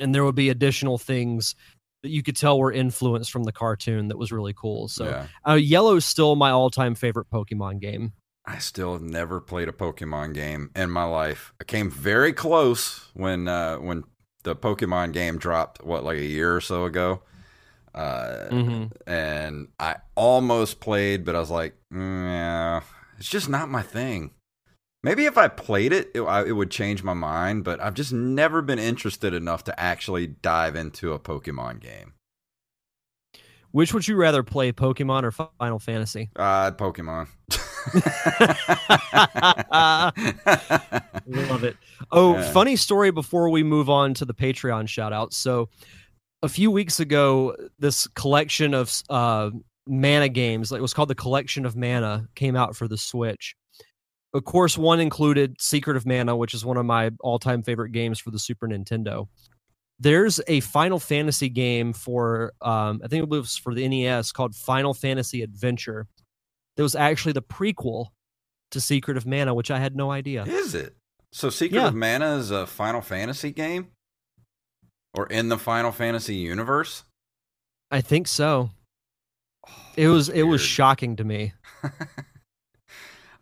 [0.01, 1.55] And there would be additional things
[2.03, 4.89] that you could tell were influenced from the cartoon that was really cool.
[4.89, 5.27] So yeah.
[5.47, 8.15] uh, yellow's still my all time favorite Pokemon game.
[8.47, 11.53] I still have never played a Pokemon game in my life.
[11.61, 14.05] I came very close when uh, when
[14.45, 15.85] the Pokemon game dropped.
[15.85, 17.21] What, like a year or so ago?
[17.95, 19.11] Uh, Mm-hmm.
[19.11, 22.81] and I almost played, but I was like, mm, yeah,
[23.19, 24.31] it's just not my thing.
[25.05, 28.13] Maybe if I played it, it, I, it would change my mind, but I've just
[28.13, 32.15] never been interested enough to actually dive into a Pokemon game.
[33.71, 36.31] Which would you rather play, Pokemon or Final Fantasy?
[36.35, 37.29] Uh, Pokemon.
[41.27, 41.77] Love it.
[42.11, 42.51] Oh, Yeah.
[42.53, 45.33] funny story before we move on to the Patreon shout out.
[45.33, 45.69] So,
[46.43, 49.51] a few weeks ago, this collection of uh,
[49.87, 53.55] mana games, like it was called the Collection of Mana, came out for the Switch.
[54.35, 57.93] Of course, one included Secret of Mana, which is one of my all time favorite
[57.93, 59.29] games for the Super Nintendo.
[59.99, 64.55] There's a Final Fantasy game for, um, I think it was for the NES called
[64.55, 66.07] Final Fantasy Adventure.
[66.77, 68.09] That was actually the prequel
[68.71, 70.45] to Secret of Mana, which I had no idea.
[70.45, 70.95] Is it?
[71.33, 71.89] So Secret Yeah.
[71.89, 73.89] of Mana is a Final Fantasy game?
[75.15, 77.03] Or in the Final Fantasy universe?
[77.91, 78.71] I think so.
[79.97, 81.55] It was it was shocking to me.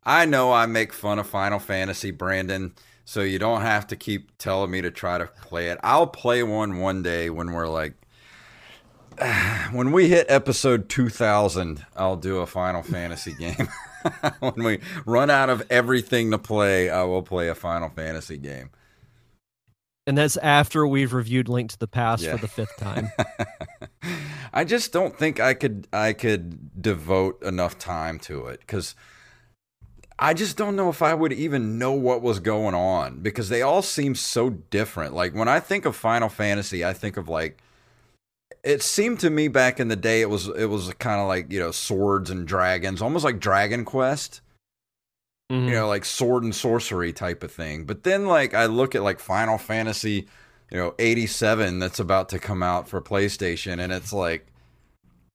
[0.06, 2.72] I know I make fun of Final Fantasy, Brandon,
[3.04, 5.78] so you don't have to keep telling me to try to play it.
[5.82, 7.94] I'll play one one day when we're like
[9.72, 13.68] when we hit episode 2000, I'll do a Final Fantasy game.
[14.40, 18.70] when we run out of everything to play, I will play a Final Fantasy game.
[20.06, 22.36] And that's after we've reviewed Link to the Past Yeah.
[22.36, 23.10] for the fifth time.
[24.54, 28.94] I just don't think I could I could devote enough time to it cuz
[30.18, 33.62] I just don't know if I would even know what was going on because they
[33.62, 35.14] all seem so different.
[35.14, 37.58] Like when I think of Final Fantasy, I think of like
[38.62, 41.52] it seemed to me back in the day it was it was kind of like,
[41.52, 44.40] you know, swords and dragons, almost like Dragon Quest
[45.52, 45.66] Mhm.
[45.68, 47.84] you know, like sword and sorcery type of thing.
[47.84, 50.26] But then, like, I look at like Final Fantasy,
[50.72, 54.48] you know, 87 that's about to come out for PlayStation, and it's like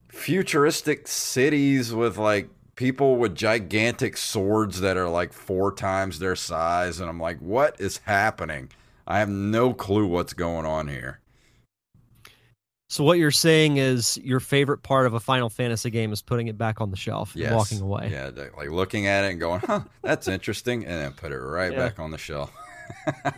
[0.10, 2.50] futuristic cities with like
[2.82, 7.00] people with gigantic swords that are like four times their size.
[7.00, 8.72] And I'm like, what is happening?
[9.06, 11.20] I have no clue what's going on here.
[12.90, 16.48] So what you're saying is your favorite part of a Final Fantasy game is putting
[16.48, 17.50] it back on the shelf Yes.
[17.50, 18.10] and walking away.
[18.12, 20.84] Yeah, like looking at it and going, huh, that's interesting.
[20.84, 21.78] And then put it right Yeah.
[21.78, 22.52] back on the shelf.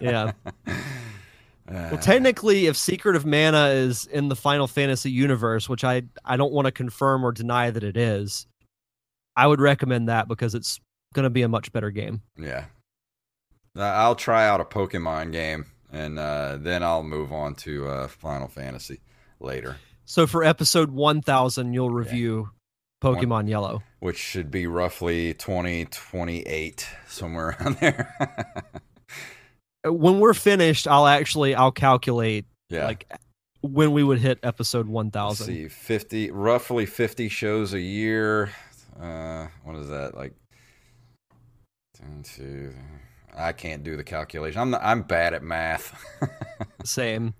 [0.01, 0.31] Yeah.
[0.65, 1.97] Well, ah.
[1.97, 6.51] technically, if Secret of Mana is in the Final Fantasy universe, which I I don't
[6.51, 8.47] want to confirm or deny that it is,
[9.35, 10.79] I would recommend that because it's
[11.13, 12.21] going to be a much better game.
[12.37, 12.65] Yeah.
[13.77, 18.07] Uh, I'll try out a Pokemon game and uh, then I'll move on to uh,
[18.07, 18.99] Final Fantasy
[19.39, 22.49] later, So for episode 1000, you'll review
[23.03, 23.83] Pokemon Yellow.
[23.99, 28.15] which should be roughly 2028, somewhere around there.
[29.85, 32.85] Uh, When we're finished, I'll actually I'll calculate yeah.
[32.85, 33.11] like
[33.61, 35.45] when we would hit episode 1000.
[35.45, 38.51] see, 50, roughly 50 shows a year.
[38.99, 40.15] Uh, what is that?
[40.15, 40.33] Like
[41.95, 42.73] 10 to.
[43.35, 44.61] I can't do the calculation.
[44.61, 45.99] I'm not, I'm bad at math.
[46.85, 47.33] Same.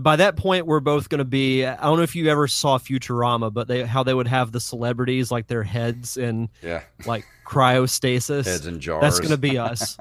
[0.00, 1.64] By that point, we're both going to be.
[1.64, 4.58] I don't know if you ever saw Futurama, but they how they would have the
[4.58, 8.44] celebrities like their heads in yeah, like cryostasis.
[8.44, 9.02] heads in jars.
[9.02, 9.96] That's going to be us.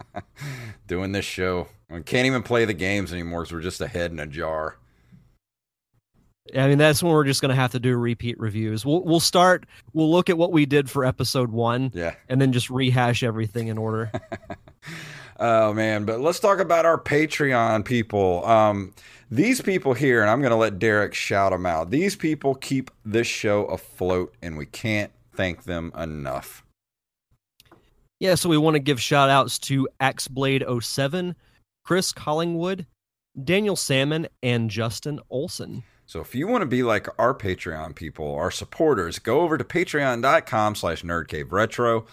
[0.88, 1.68] doing this show.
[1.92, 4.78] We can't even play the games anymore because we're just a head in a jar.
[6.56, 8.86] I mean, that's when we're just going to have to do repeat reviews.
[8.86, 9.66] We'll we'll start.
[9.94, 12.16] We'll look at what we did for episode one, Yeah.
[12.28, 14.12] and then just rehash everything in order.
[15.40, 18.46] Oh man, but let's talk about our Patreon people.
[18.46, 18.94] Um,
[19.32, 21.90] these people here, and I'm going to let Derek shout them out.
[21.90, 26.64] These people keep this show afloat, and we can't thank them enough.
[28.20, 31.34] Yeah, so we want to give shout outs to Axeblade07,
[31.84, 32.86] Chris Collingwood,
[33.44, 35.84] Daniel Salmon, and Justin Olson.
[36.14, 39.64] So if you want to be like our Patreon people, our supporters, go over to
[39.64, 42.06] patreon.com slash nerdcaveretro.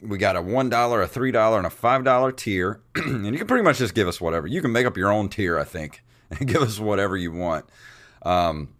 [0.00, 2.80] We got a $1, a $3, and a $5 tier.
[2.94, 4.46] and you can pretty much just give us whatever.
[4.46, 7.64] You can make up your own tier, I think, and give us whatever you want.
[8.24, 8.76] Um,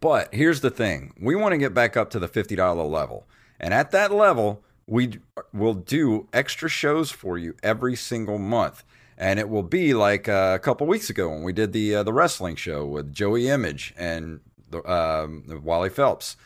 [0.00, 3.28] but here's the thing we want to get back up to the $50 level.
[3.60, 5.20] And at that level, we
[5.52, 8.82] will do extra shows for you every single month.
[9.16, 12.02] And it will be like uh, a couple weeks ago when we did the uh,
[12.02, 14.40] the wrestling show with Joey Image and
[14.70, 16.36] the, um, Wally Phelps.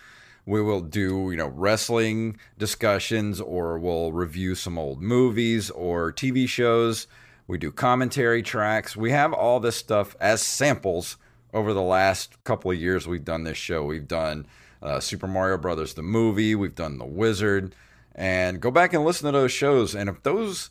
[0.44, 6.48] We will do you know wrestling discussions, or we'll review some old movies or TV
[6.48, 7.06] shows.
[7.46, 8.94] We do commentary tracks.
[8.96, 11.16] We have all this stuff as samples
[11.54, 13.08] over the last couple of years.
[13.08, 13.84] We've done this show.
[13.84, 14.46] We've done
[14.82, 16.54] uh, Super Mario Brothers the movie.
[16.54, 17.74] We've done The Wizard.
[18.14, 19.94] And go back and listen to those shows.
[19.94, 20.70] And if those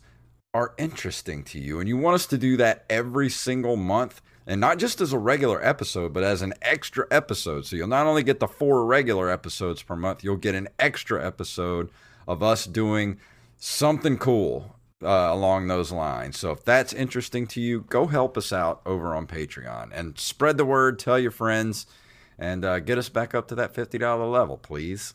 [0.54, 4.60] are interesting to you and you want us to do that every single month, and
[4.60, 7.66] not just as a regular episode, but as an extra episode.
[7.66, 11.24] So you'll not only get the four regular episodes per month, you'll get an extra
[11.24, 11.90] episode
[12.26, 13.18] of us doing
[13.58, 16.38] something cool uh, along those lines.
[16.38, 20.56] So if that's interesting to you, go help us out over on Patreon and spread
[20.56, 21.86] the word, tell your friends,
[22.38, 25.14] and uh, get us back up to that $50 level, please.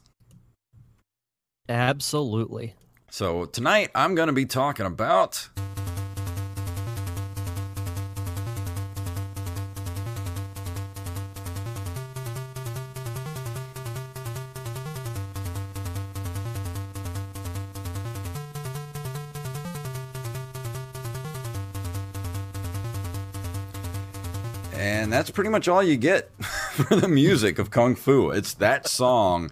[1.67, 2.75] Absolutely.
[3.15, 5.47] So tonight I'm going to be talking about.
[24.73, 28.31] And that's pretty much all you get for the music of Kung Fu.
[28.31, 29.51] It's that song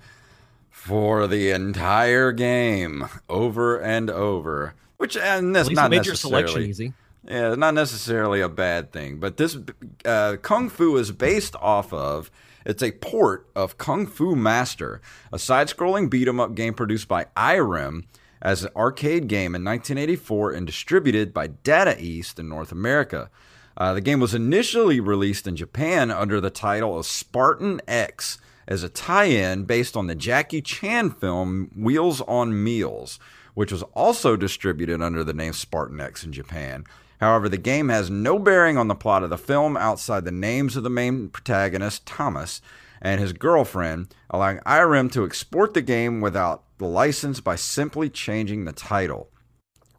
[0.91, 4.73] for the entire game over and over.
[4.97, 6.93] Which and that's not it made your selection necessarily easy.
[7.25, 9.57] yeah, not necessarily a bad thing, but this
[10.03, 12.29] uh, Kung Fu is based off of.
[12.65, 17.27] It's a port of Kung Fu Master, a side-scrolling beat 'em up game produced by
[17.37, 18.03] Irem
[18.41, 23.29] as an arcade game in 1984 and distributed by Data East in North America.
[23.77, 28.37] Uh, the game was initially released in Japan under the title of Spartan X
[28.71, 33.19] as a tie-in based on the Jackie Chan film Wheels on Meals,
[33.53, 36.85] which was also distributed under the name Spartan X in Japan.
[37.19, 40.77] However, the game has no bearing on the plot of the film outside the names
[40.77, 42.61] of the main protagonist, Thomas,
[43.01, 48.63] and his girlfriend, allowing Irem to export the game without the license by simply changing
[48.63, 49.30] the title.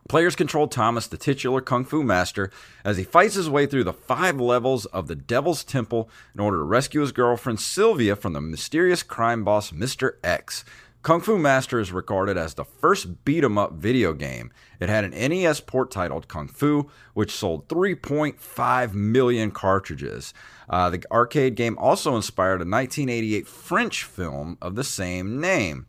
[0.09, 2.51] Players control Thomas, the titular Kung Fu master,
[2.85, 6.59] as he fights his way through the five levels of the Devil's Temple in order
[6.59, 10.17] to rescue his girlfriend Sylvia from the mysterious crime boss Mr.
[10.23, 10.65] X.
[11.03, 14.53] Kung Fu Master is regarded as the first beat 'em up video game.
[14.79, 20.33] It had an NES port titled Kung Fu, which sold 3.5 million cartridges.
[20.71, 25.87] Uh, the arcade game also inspired a 1988 French film of the same name.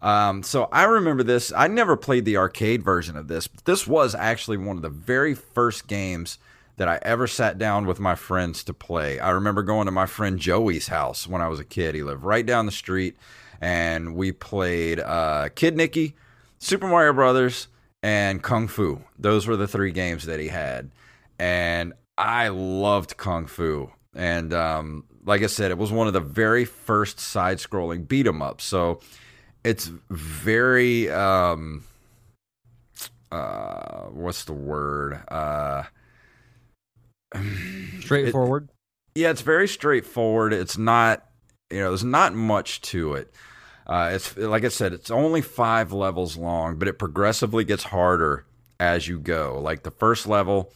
[0.00, 1.52] Um, so I remember this.
[1.54, 4.88] I never played the arcade version of this, but this was actually one of the
[4.88, 6.38] very first games
[6.76, 9.18] that I ever sat down with my friends to play.
[9.18, 11.96] I remember going to my friend Joey's house when I was a kid.
[11.96, 13.16] He lived right down the street,
[13.60, 16.12] and we played uh, Kid Niki,
[16.60, 17.66] Super Mario Brothers,
[18.00, 19.02] and Kung Fu.
[19.18, 20.92] Those were the three games that he had,
[21.40, 23.90] and I loved Kung Fu.
[24.14, 28.40] And um, like I said, it was one of the very first side-scrolling beat 'em
[28.40, 28.64] ups.
[28.64, 29.00] So
[29.64, 31.84] it's very um
[33.30, 35.20] uh what's the word?
[35.28, 35.84] Uh
[38.00, 38.70] Straightforward.
[39.14, 40.52] yeah it's very straightforward.
[40.52, 41.24] It's not
[41.70, 43.34] you know there's not much to it.
[43.86, 48.44] Uh it's like i said it's only five levels long but it progressively gets harder
[48.80, 49.60] as you go.
[49.60, 50.72] Like the first level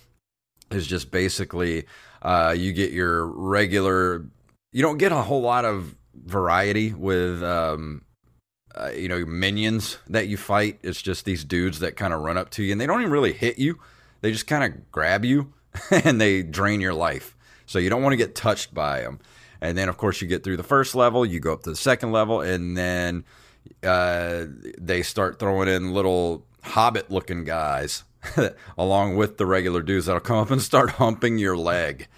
[0.71, 1.85] is just basically
[2.23, 4.27] uh you get your regular
[4.73, 8.03] you don't get a whole lot of variety with um
[8.75, 12.39] uh, you know minions that you fight it's just these dudes that kind of run
[12.39, 13.79] up to you and they don't even really hit you.
[14.21, 15.53] They just kind of grab you
[15.91, 17.37] and they drain your life.
[17.67, 19.21] So you don't want to get touched by them
[19.61, 21.77] and then of course you get through the first level you go up to the
[21.77, 23.25] second level and then
[23.83, 24.45] uh,
[24.79, 28.05] they start throwing in little hobbit looking guys
[28.79, 32.09] along with the regular dudes that'll come up and start humping your leg.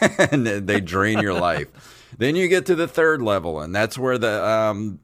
[0.00, 1.68] And they drain your life.
[2.16, 5.00] Then you get to the third level and that's where the um,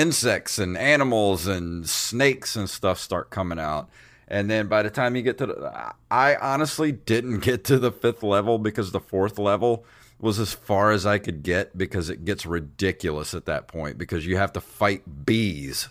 [0.00, 3.90] insects and animals and snakes and stuff start coming out.
[4.26, 7.92] And then by the time you get to the, I honestly didn't get to the
[7.92, 9.84] fifth level because the fourth level
[10.18, 14.26] was as far as I could get because it gets ridiculous at that point because
[14.26, 15.88] you have to fight bees.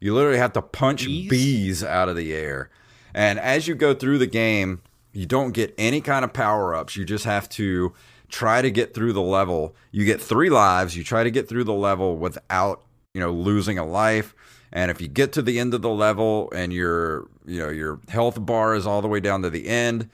[0.00, 1.28] You literally have to punch Bees?
[1.28, 2.70] bees out of the air.
[3.12, 6.96] And as you go through the game, you don't get any kind of power ups.
[6.96, 7.92] You just have to
[8.28, 9.74] try to get through the level.
[9.90, 10.96] You get three lives.
[10.96, 12.82] You try to get through the level without
[13.14, 14.34] you know losing a life.
[14.72, 18.00] And if you get to the end of the level and your you know your
[18.08, 20.10] health bar is all the way down to the end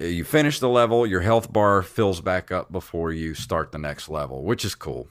[0.00, 3.78] uh, you finish the level your health bar fills back up before you start the
[3.78, 5.08] next level which is cool.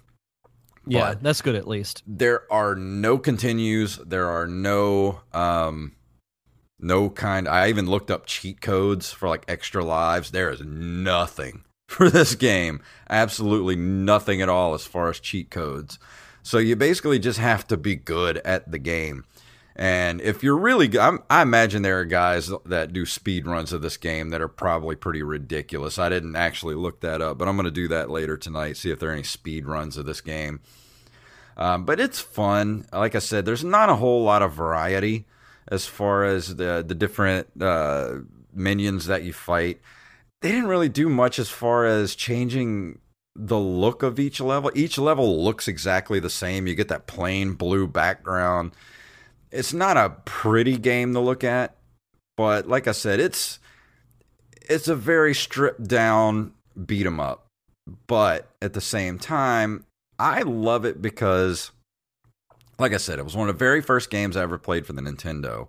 [0.86, 2.04] Yeah, But- that's good at least.
[2.08, 3.98] there are no continues.
[3.98, 5.94] There are no um
[6.84, 10.32] no kind i even looked up cheat codes for like extra lives.
[10.32, 12.82] There is nothing for this game.
[13.10, 15.98] Absolutely nothing at all as far as cheat codes
[16.44, 19.26] so you basically just have to be good at the game
[19.76, 23.82] and if you're really good, I imagine there are guys that do speed runs of
[23.82, 25.98] this game that are probably pretty ridiculous.
[25.98, 28.92] I didn't actually look that up, but I'm going to do that later tonight, see
[28.92, 30.60] if there are any speed runs of this game.
[31.56, 32.86] Um, but it's fun.
[32.92, 35.26] Like I said, there's not a whole lot of variety
[35.68, 38.20] as far as the the different uh,
[38.54, 39.80] minions that you fight.
[40.42, 43.00] they didn't really do much as far as changing
[43.36, 44.72] the look of each level.
[44.76, 46.68] Each level looks exactly the same.
[46.68, 48.72] You get that plain blue background.
[49.52, 51.76] It's not a pretty game to look at,
[52.38, 53.60] but like I said, it's
[54.62, 56.54] it's a very stripped down
[56.86, 57.48] beat 'em up.
[58.08, 59.86] But at the same time,
[60.20, 61.72] I love it because
[62.80, 64.94] like I said, it was one of the very first games I ever played for
[64.94, 65.68] the Nintendo.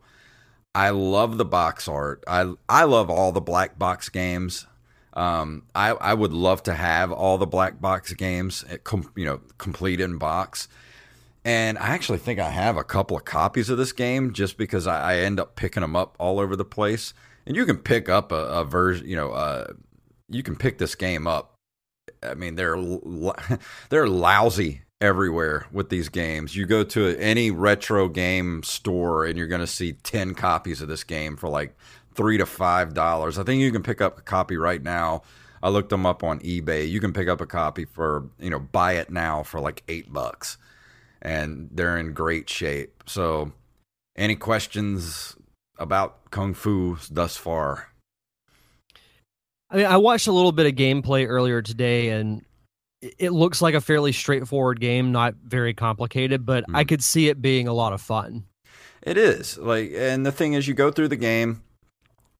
[0.74, 2.24] I love the box art.
[2.26, 4.66] I I love all the black box games.
[5.14, 9.24] Um, I I would love to have all the black box games, eh, com, you
[9.24, 10.68] know, complete in box.
[11.44, 14.86] And I actually think I have a couple of copies of this game just because
[14.86, 17.14] I, I end up picking them up all over the place.
[17.46, 19.72] And you can pick up a, a version, you know, uh,
[20.28, 21.54] you can pick this game up.
[22.22, 22.76] I mean, they're
[23.90, 26.54] they're lousy everywhere with these games.
[26.54, 30.86] You go to any retro game store and you're going to see 10 copies of
[30.86, 31.76] this game for like
[32.14, 33.38] 3 to 5 dollars.
[33.38, 35.22] I think you can pick up a copy right now.
[35.62, 36.88] I looked them up on eBay.
[36.88, 40.12] You can pick up a copy for, you know, buy it now for like 8
[40.12, 40.58] bucks.
[41.20, 43.04] And they're in great shape.
[43.06, 43.52] So,
[44.16, 45.36] any questions
[45.78, 47.88] about Kung Fu thus far?
[49.70, 52.44] I mean, I watched a little bit of gameplay earlier today and
[53.00, 56.76] it looks like a fairly straightforward game, not very complicated, but mm.
[56.76, 58.44] I could see it being a lot of fun.
[59.02, 61.62] It is like, and the thing is, you go through the game,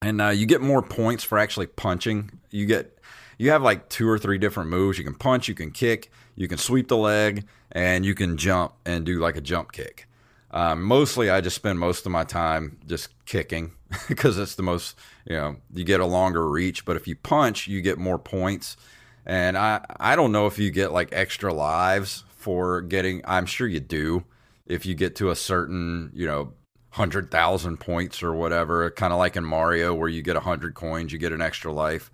[0.03, 2.39] and uh, you get more points for actually punching.
[2.51, 2.99] You get,
[3.39, 4.99] you have like two or three different moves.
[4.99, 8.75] You can punch, you can kick, you can sweep the leg, and you can jump
[8.85, 10.07] and do like a jump kick.
[10.51, 13.73] Um, mostly, I just spend most of my time just kicking
[14.09, 16.85] because it's the most, you know, you get a longer reach.
[16.85, 18.77] But if you punch, you get more points
[19.25, 23.23] and I I don't know if you get like extra lives for getting.
[23.25, 24.25] I'm sure you do
[24.67, 26.53] if you get to a certain you know
[26.93, 28.91] hundred thousand points or whatever.
[28.91, 31.73] Kind of like in Mario where you get a hundred coins, you get an extra
[31.73, 32.11] life.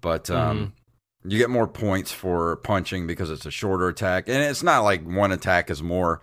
[0.00, 1.30] But um, mm-hmm.
[1.30, 5.02] you get more points for punching because it's a shorter attack, and it's not like
[5.06, 6.20] one attack is more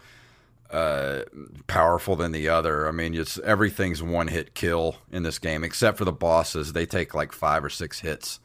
[0.69, 1.21] uh,
[1.67, 2.87] powerful than the other.
[2.87, 6.73] I mean, it's everything's one hit kill in this game, except for the bosses.
[6.73, 8.39] They take like five or six hits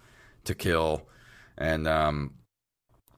[0.44, 1.08] to kill.
[1.58, 2.34] And um,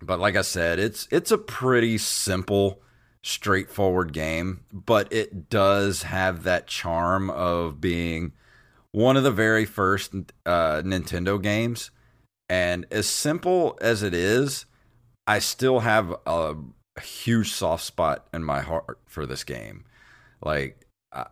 [0.02, 2.82] but like I said, it's it's a pretty simple,
[3.26, 8.32] straightforward game, but it does have that charm of being
[8.92, 10.14] one of the very first
[10.46, 11.90] uh, Nintendo games.
[12.48, 14.66] And as simple as it is,
[15.26, 16.54] I still have a,
[16.96, 19.84] a huge soft spot in my heart for this game.
[20.40, 20.86] Like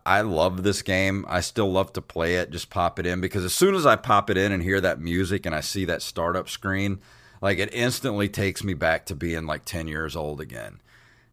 [0.05, 1.25] I love this game.
[1.29, 2.51] I still love to play it.
[2.51, 4.99] Just pop it in because as soon as I pop it in and hear that
[4.99, 6.99] music and I see that startup screen,
[7.41, 10.81] like it instantly takes me back to being like 10 years old again.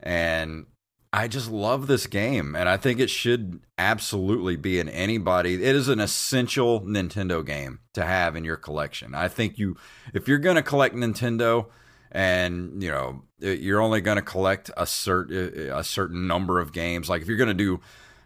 [0.02, 0.66] And
[1.12, 5.54] I just love this game and I think it should absolutely be in anybody.
[5.54, 9.14] It is an essential Nintendo game to have in your collection.
[9.14, 9.76] I think you
[10.14, 11.66] if you're going to collect Nintendo
[12.10, 17.08] and, you know, you're only going to collect a certain a certain number of games,
[17.08, 17.80] like if you're going to do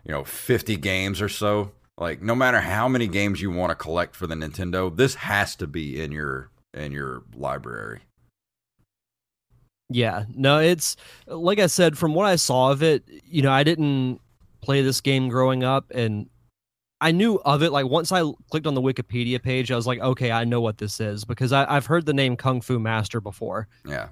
[0.07, 3.74] you know 50 games or so like no matter how many games you want to
[3.74, 8.03] collect for the Nintendo this has to be in your in your library
[9.89, 13.62] yeah no it's like I said from what I saw of it you know I
[13.62, 14.20] didn't
[14.61, 16.28] play this game growing up and
[17.01, 20.01] I knew of it like once I clicked on the Wikipedia page I was like
[20.01, 23.20] okay I know what this is because I, have heard the name Kung Fu Master
[23.20, 24.09] before yeah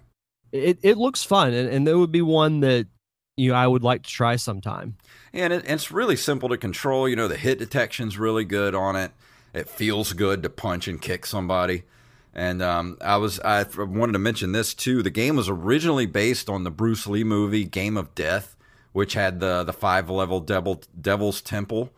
[0.52, 2.86] it, it looks fun and, and it would be one that
[3.36, 4.96] you know, I would like to try sometime.
[5.32, 7.08] And it, it's really simple to control.
[7.08, 9.10] You know, the hit detection's really good on it.
[9.52, 11.84] It feels good to punch and kick somebody.
[12.34, 15.02] And um, I was I wanted to mention this too.
[15.02, 18.56] The game was originally based on the Bruce Lee movie Game of Death,
[18.92, 21.90] which had the the five level devil Devil's Temple.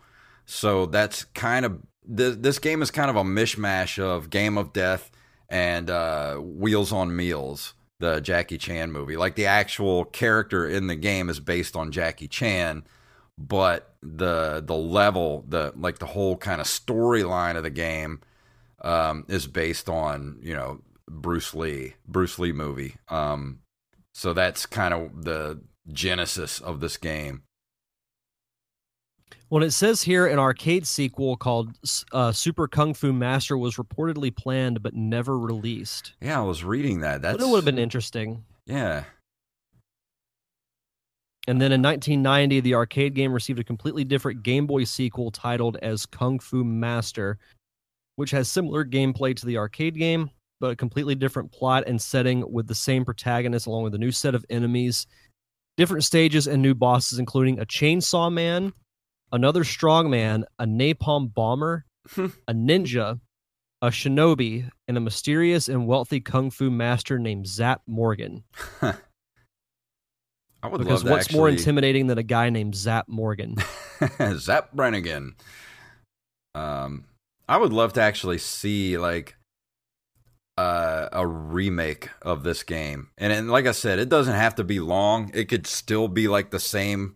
[0.45, 4.73] So that's kind of this, this game is kind of a mishmash of Game of
[4.73, 5.11] Death
[5.49, 9.17] and uh, Wheels on Meals the Jackie Chan movie.
[9.17, 12.83] Like the actual character in the game is based on Jackie Chan,
[13.37, 18.21] but the the level, the like the whole kind of storyline of the game
[18.81, 22.95] um, is based on you know Bruce Lee, Bruce Lee movie.
[23.09, 23.59] Um,
[24.13, 27.43] so that's kind of the genesis of this game.
[29.49, 31.71] Well, it says here an arcade sequel called
[32.11, 36.13] uh, Super Kung Fu Master was reportedly planned but never released.
[36.19, 37.21] Yeah, I was reading that.
[37.21, 38.43] That would have been interesting.
[38.65, 39.05] Yeah.
[41.47, 45.77] And then in 1990, the arcade game received a completely different Game Boy sequel titled
[45.81, 47.37] as Kung Fu Master,
[48.17, 52.43] which has similar gameplay to the arcade game, but a completely different plot and setting
[52.51, 55.05] with the same protagonist along with a new set of enemies,
[55.77, 58.73] different stages, and new bosses, including a chainsaw man,
[59.31, 61.85] another strongman, a napalm bomber,
[62.17, 63.19] a ninja,
[63.83, 68.43] a shinobi, and a mysterious and wealthy kung fu master named Zap Morgan.
[68.81, 68.95] I
[70.63, 73.57] would because love what's to more intimidating than a guy named Zap Morgan?
[74.37, 75.35] Zap Brannigan.
[76.55, 77.05] Um,
[77.47, 79.35] I would love to actually see like
[80.57, 84.63] uh, a remake of this game, and, and like I said, it doesn't have to
[84.63, 85.31] be long.
[85.33, 87.15] It could still be like the same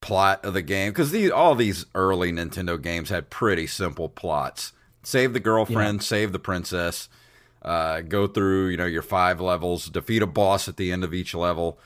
[0.00, 0.90] plot of the game.
[0.90, 6.32] Because these all these early Nintendo games had pretty simple plots: save the girlfriend, save
[6.32, 7.08] the princess,
[7.62, 11.14] uh, go through you know your five levels, defeat a boss at the end of
[11.14, 11.78] each level,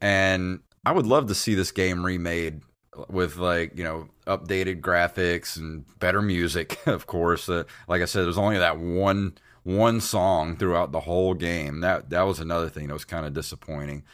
[0.00, 2.62] and I would love to see this game remade
[3.08, 7.48] with like you know updated graphics and better music of course.
[7.48, 11.80] Uh, like i said there's only that one one song throughout the whole game.
[11.80, 14.04] That that was another thing that was kind of disappointing.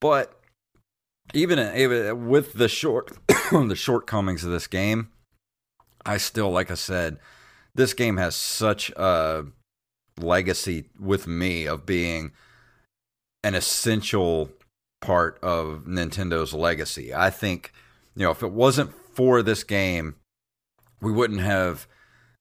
[0.00, 0.38] But
[1.34, 3.10] even, even with the short
[3.50, 5.08] the shortcomings of this game
[6.04, 7.18] i still like i said
[7.74, 9.44] this game has such a
[10.18, 12.32] legacy with me of being
[13.44, 14.50] an essential
[15.00, 17.14] part of Nintendo's legacy.
[17.14, 17.72] I think,
[18.16, 20.16] you know, if it wasn't for this game,
[21.00, 21.86] we wouldn't have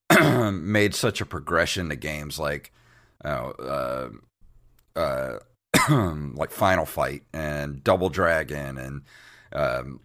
[0.54, 2.72] made such a progression to games like,
[3.24, 4.10] uh,
[4.96, 5.40] uh,
[5.90, 9.02] like Final Fight and Double Dragon and
[9.52, 10.00] um,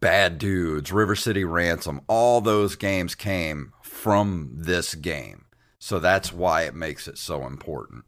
[0.00, 2.00] Bad Dudes, River City Ransom.
[2.08, 5.44] All those games came from this game,
[5.78, 8.04] so that's why it makes it so important.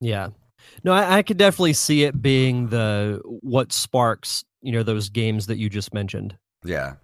[0.00, 0.28] Yeah.
[0.84, 5.46] No, I, I could definitely see it being the what sparks, you know, those games
[5.46, 6.36] that you just mentioned.
[6.64, 6.94] Yeah.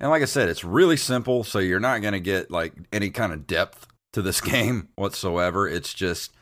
[0.00, 3.10] And like I said, it's really simple, so you're not going to get like any
[3.10, 5.68] kind of depth to this game whatsoever.
[5.68, 6.32] It's just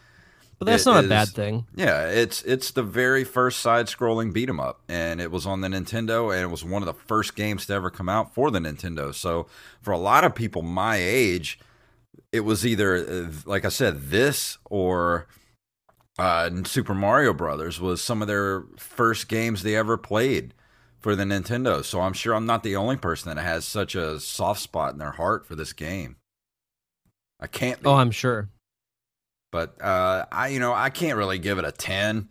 [0.59, 1.67] But that's not a bad thing.
[1.75, 5.69] yeah, it's it's the very first side-scrolling beat 'em up, and it was on the
[5.69, 8.61] Nintendo, and it was one of the first games to ever come out for the
[8.61, 9.15] Nintendo.
[9.15, 9.47] So
[9.83, 11.59] for a lot of people my age,
[12.33, 15.27] it was either uh, like I said, this or
[16.21, 20.53] uh, Super Mario Brothers was some of their first games they ever played
[20.99, 21.83] for the Nintendo.
[21.83, 24.99] So I'm sure I'm not the only person that has such a soft spot in
[24.99, 26.17] their heart for this game.
[27.41, 27.83] I can't.
[27.83, 27.89] Be.
[27.89, 28.51] Oh, I'm sure.
[29.51, 32.29] But uh, I, you know, I can't really give it a ten.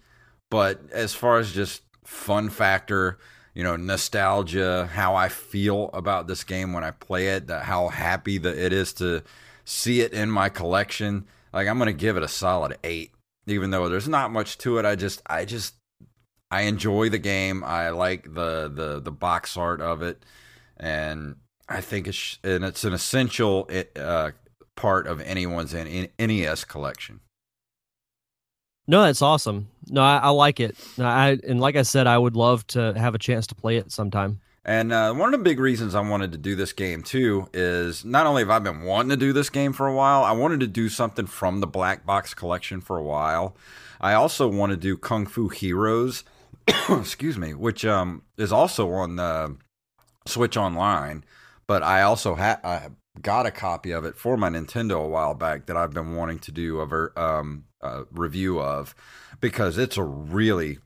[0.52, 3.18] But as far as just fun factor,
[3.56, 7.90] you know, nostalgia, how I feel about this game when I play it, that how
[7.90, 9.24] happy that it is to
[9.66, 13.12] see it in my collection, like I'm gonna give it a solid eight.
[13.48, 15.76] Even though there's not much to it, I just, I just,
[16.52, 17.64] I enjoy the game.
[17.64, 20.24] I like the the the box art of it,
[20.78, 21.36] and
[21.68, 24.32] I think it's and it's an essential it, uh,
[24.76, 27.20] part of anyone's NES collection.
[28.88, 29.68] No, that's awesome.
[29.88, 30.76] No, I, I like it.
[30.98, 33.92] I and like I said, I would love to have a chance to play it
[33.92, 34.42] sometime.
[34.70, 38.06] And uh, one of the big reasons I wanted to do this game too is
[38.06, 40.60] not only have I been wanting to do this game for a while, I wanted
[40.60, 43.56] to do something from the Black Box collection for a while.
[44.00, 46.24] I also want to do Kung Fu Heroes,
[46.88, 49.58] excuse me, which um, is also on the
[50.28, 51.24] Switch Online.
[51.66, 52.90] But I also had I
[53.24, 56.38] got a copy of it for my Nintendo a while back that I've been wanting
[56.38, 58.94] to do a ver- um, uh, review of
[59.42, 60.78] because it's a really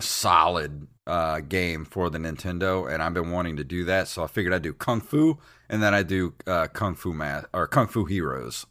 [0.00, 4.08] solid uh, game for the Nintendo, and I've been wanting to do that.
[4.08, 5.38] So I figured I'd do Kung Fu,
[5.68, 8.66] and then I do uh, Kung Fu Math or Kung Fu Heroes.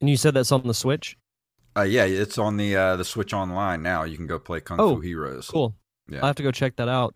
[0.00, 1.16] And you said that's on the Switch.
[1.76, 4.04] Uh, yeah, it's on the uh, the Switch Online now.
[4.04, 5.48] You can go play Kung Oh, Fu Heroes.
[5.48, 5.74] Cool.
[6.08, 6.18] Yeah.
[6.20, 7.14] I'll have to go check that out.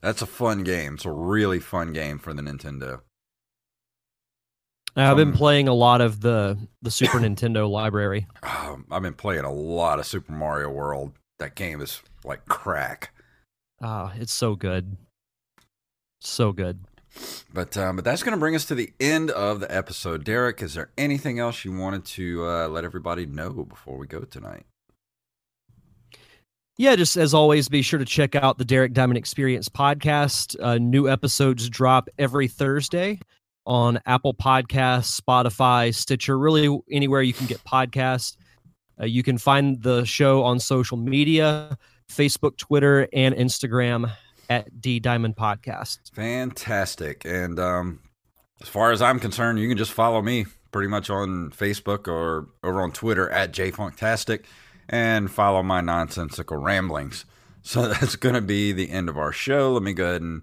[0.00, 0.94] That's a fun game.
[0.94, 3.00] It's a really fun game for the Nintendo.
[4.96, 8.26] I've been Um, playing a lot of the the Super Nintendo library.
[8.42, 11.12] Um, I've been playing a lot of Super Mario World.
[11.38, 13.14] That game is like crack.
[13.80, 14.96] Ah, it's so good.
[16.20, 16.80] So good.
[17.52, 20.24] But um, but that's going to bring us to the end of the episode.
[20.24, 24.20] Derek, is there anything else you wanted to uh, let everybody know before we go
[24.20, 24.66] tonight?
[26.76, 30.56] Yeah, just as always, be sure to check out the Derek Diamond Experience podcast.
[30.62, 33.18] Uh, new episodes drop every Thursday
[33.66, 38.36] on Apple Podcasts, Spotify, Stitcher, really anywhere you can get podcasts.
[39.00, 41.78] Uh, you can find the show on social media
[42.10, 44.10] Facebook, Twitter, and Instagram
[44.48, 45.98] at D Diamond Podcast.
[46.14, 47.22] Fantastic.
[47.24, 48.00] And um,
[48.60, 52.48] as far as I'm concerned, you can just follow me pretty much on Facebook or
[52.62, 54.44] over on Twitter at JFunktastic
[54.88, 57.24] and follow my nonsensical ramblings.
[57.60, 59.72] So that's going to be the end of our show.
[59.72, 60.42] Let me go ahead and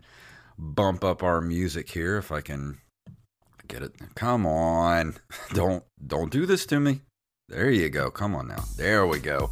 [0.60, 2.78] bump up our music here if I can
[3.68, 3.94] get it.
[4.14, 5.16] Come on.
[5.54, 7.02] Don't don't do this to me.
[7.48, 8.10] There you go.
[8.10, 8.64] Come on now.
[8.76, 9.52] There we go.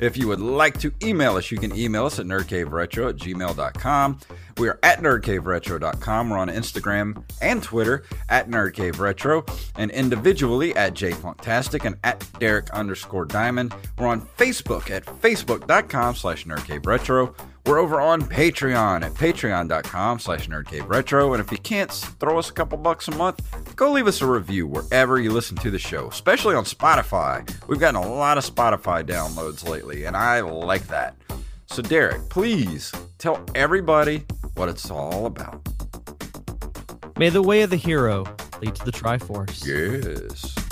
[0.00, 4.18] If you would like to email us, you can email us at nerdcaveretro at gmail.com.
[4.56, 6.30] We are at nerdcaveretro.com.
[6.30, 13.26] We're on Instagram and Twitter at nerdcaveretro and individually at jfunktastic and at Derek underscore
[13.26, 13.74] diamond.
[13.98, 17.34] We're on Facebook at facebook.com slash nerdcaveretro.
[17.66, 21.32] We're over on Patreon at patreon.com slash nerdcaveretro.
[21.32, 23.40] And if you can't throw us a couple bucks a month,
[23.74, 27.48] go leave us a review wherever you listen to the show, especially on Spotify.
[27.66, 31.16] We've gotten a lot of Spotify downloads lately, and I like that.
[31.66, 35.66] So, Derek, please tell everybody what it's all about.
[37.18, 38.24] May the way of the hero
[38.60, 39.64] lead to the Triforce.
[39.64, 40.63] Yes.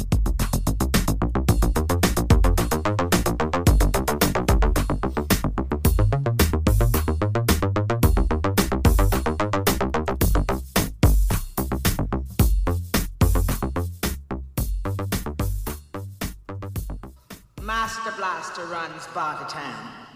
[18.83, 20.12] Master Blaster runs Bartertown.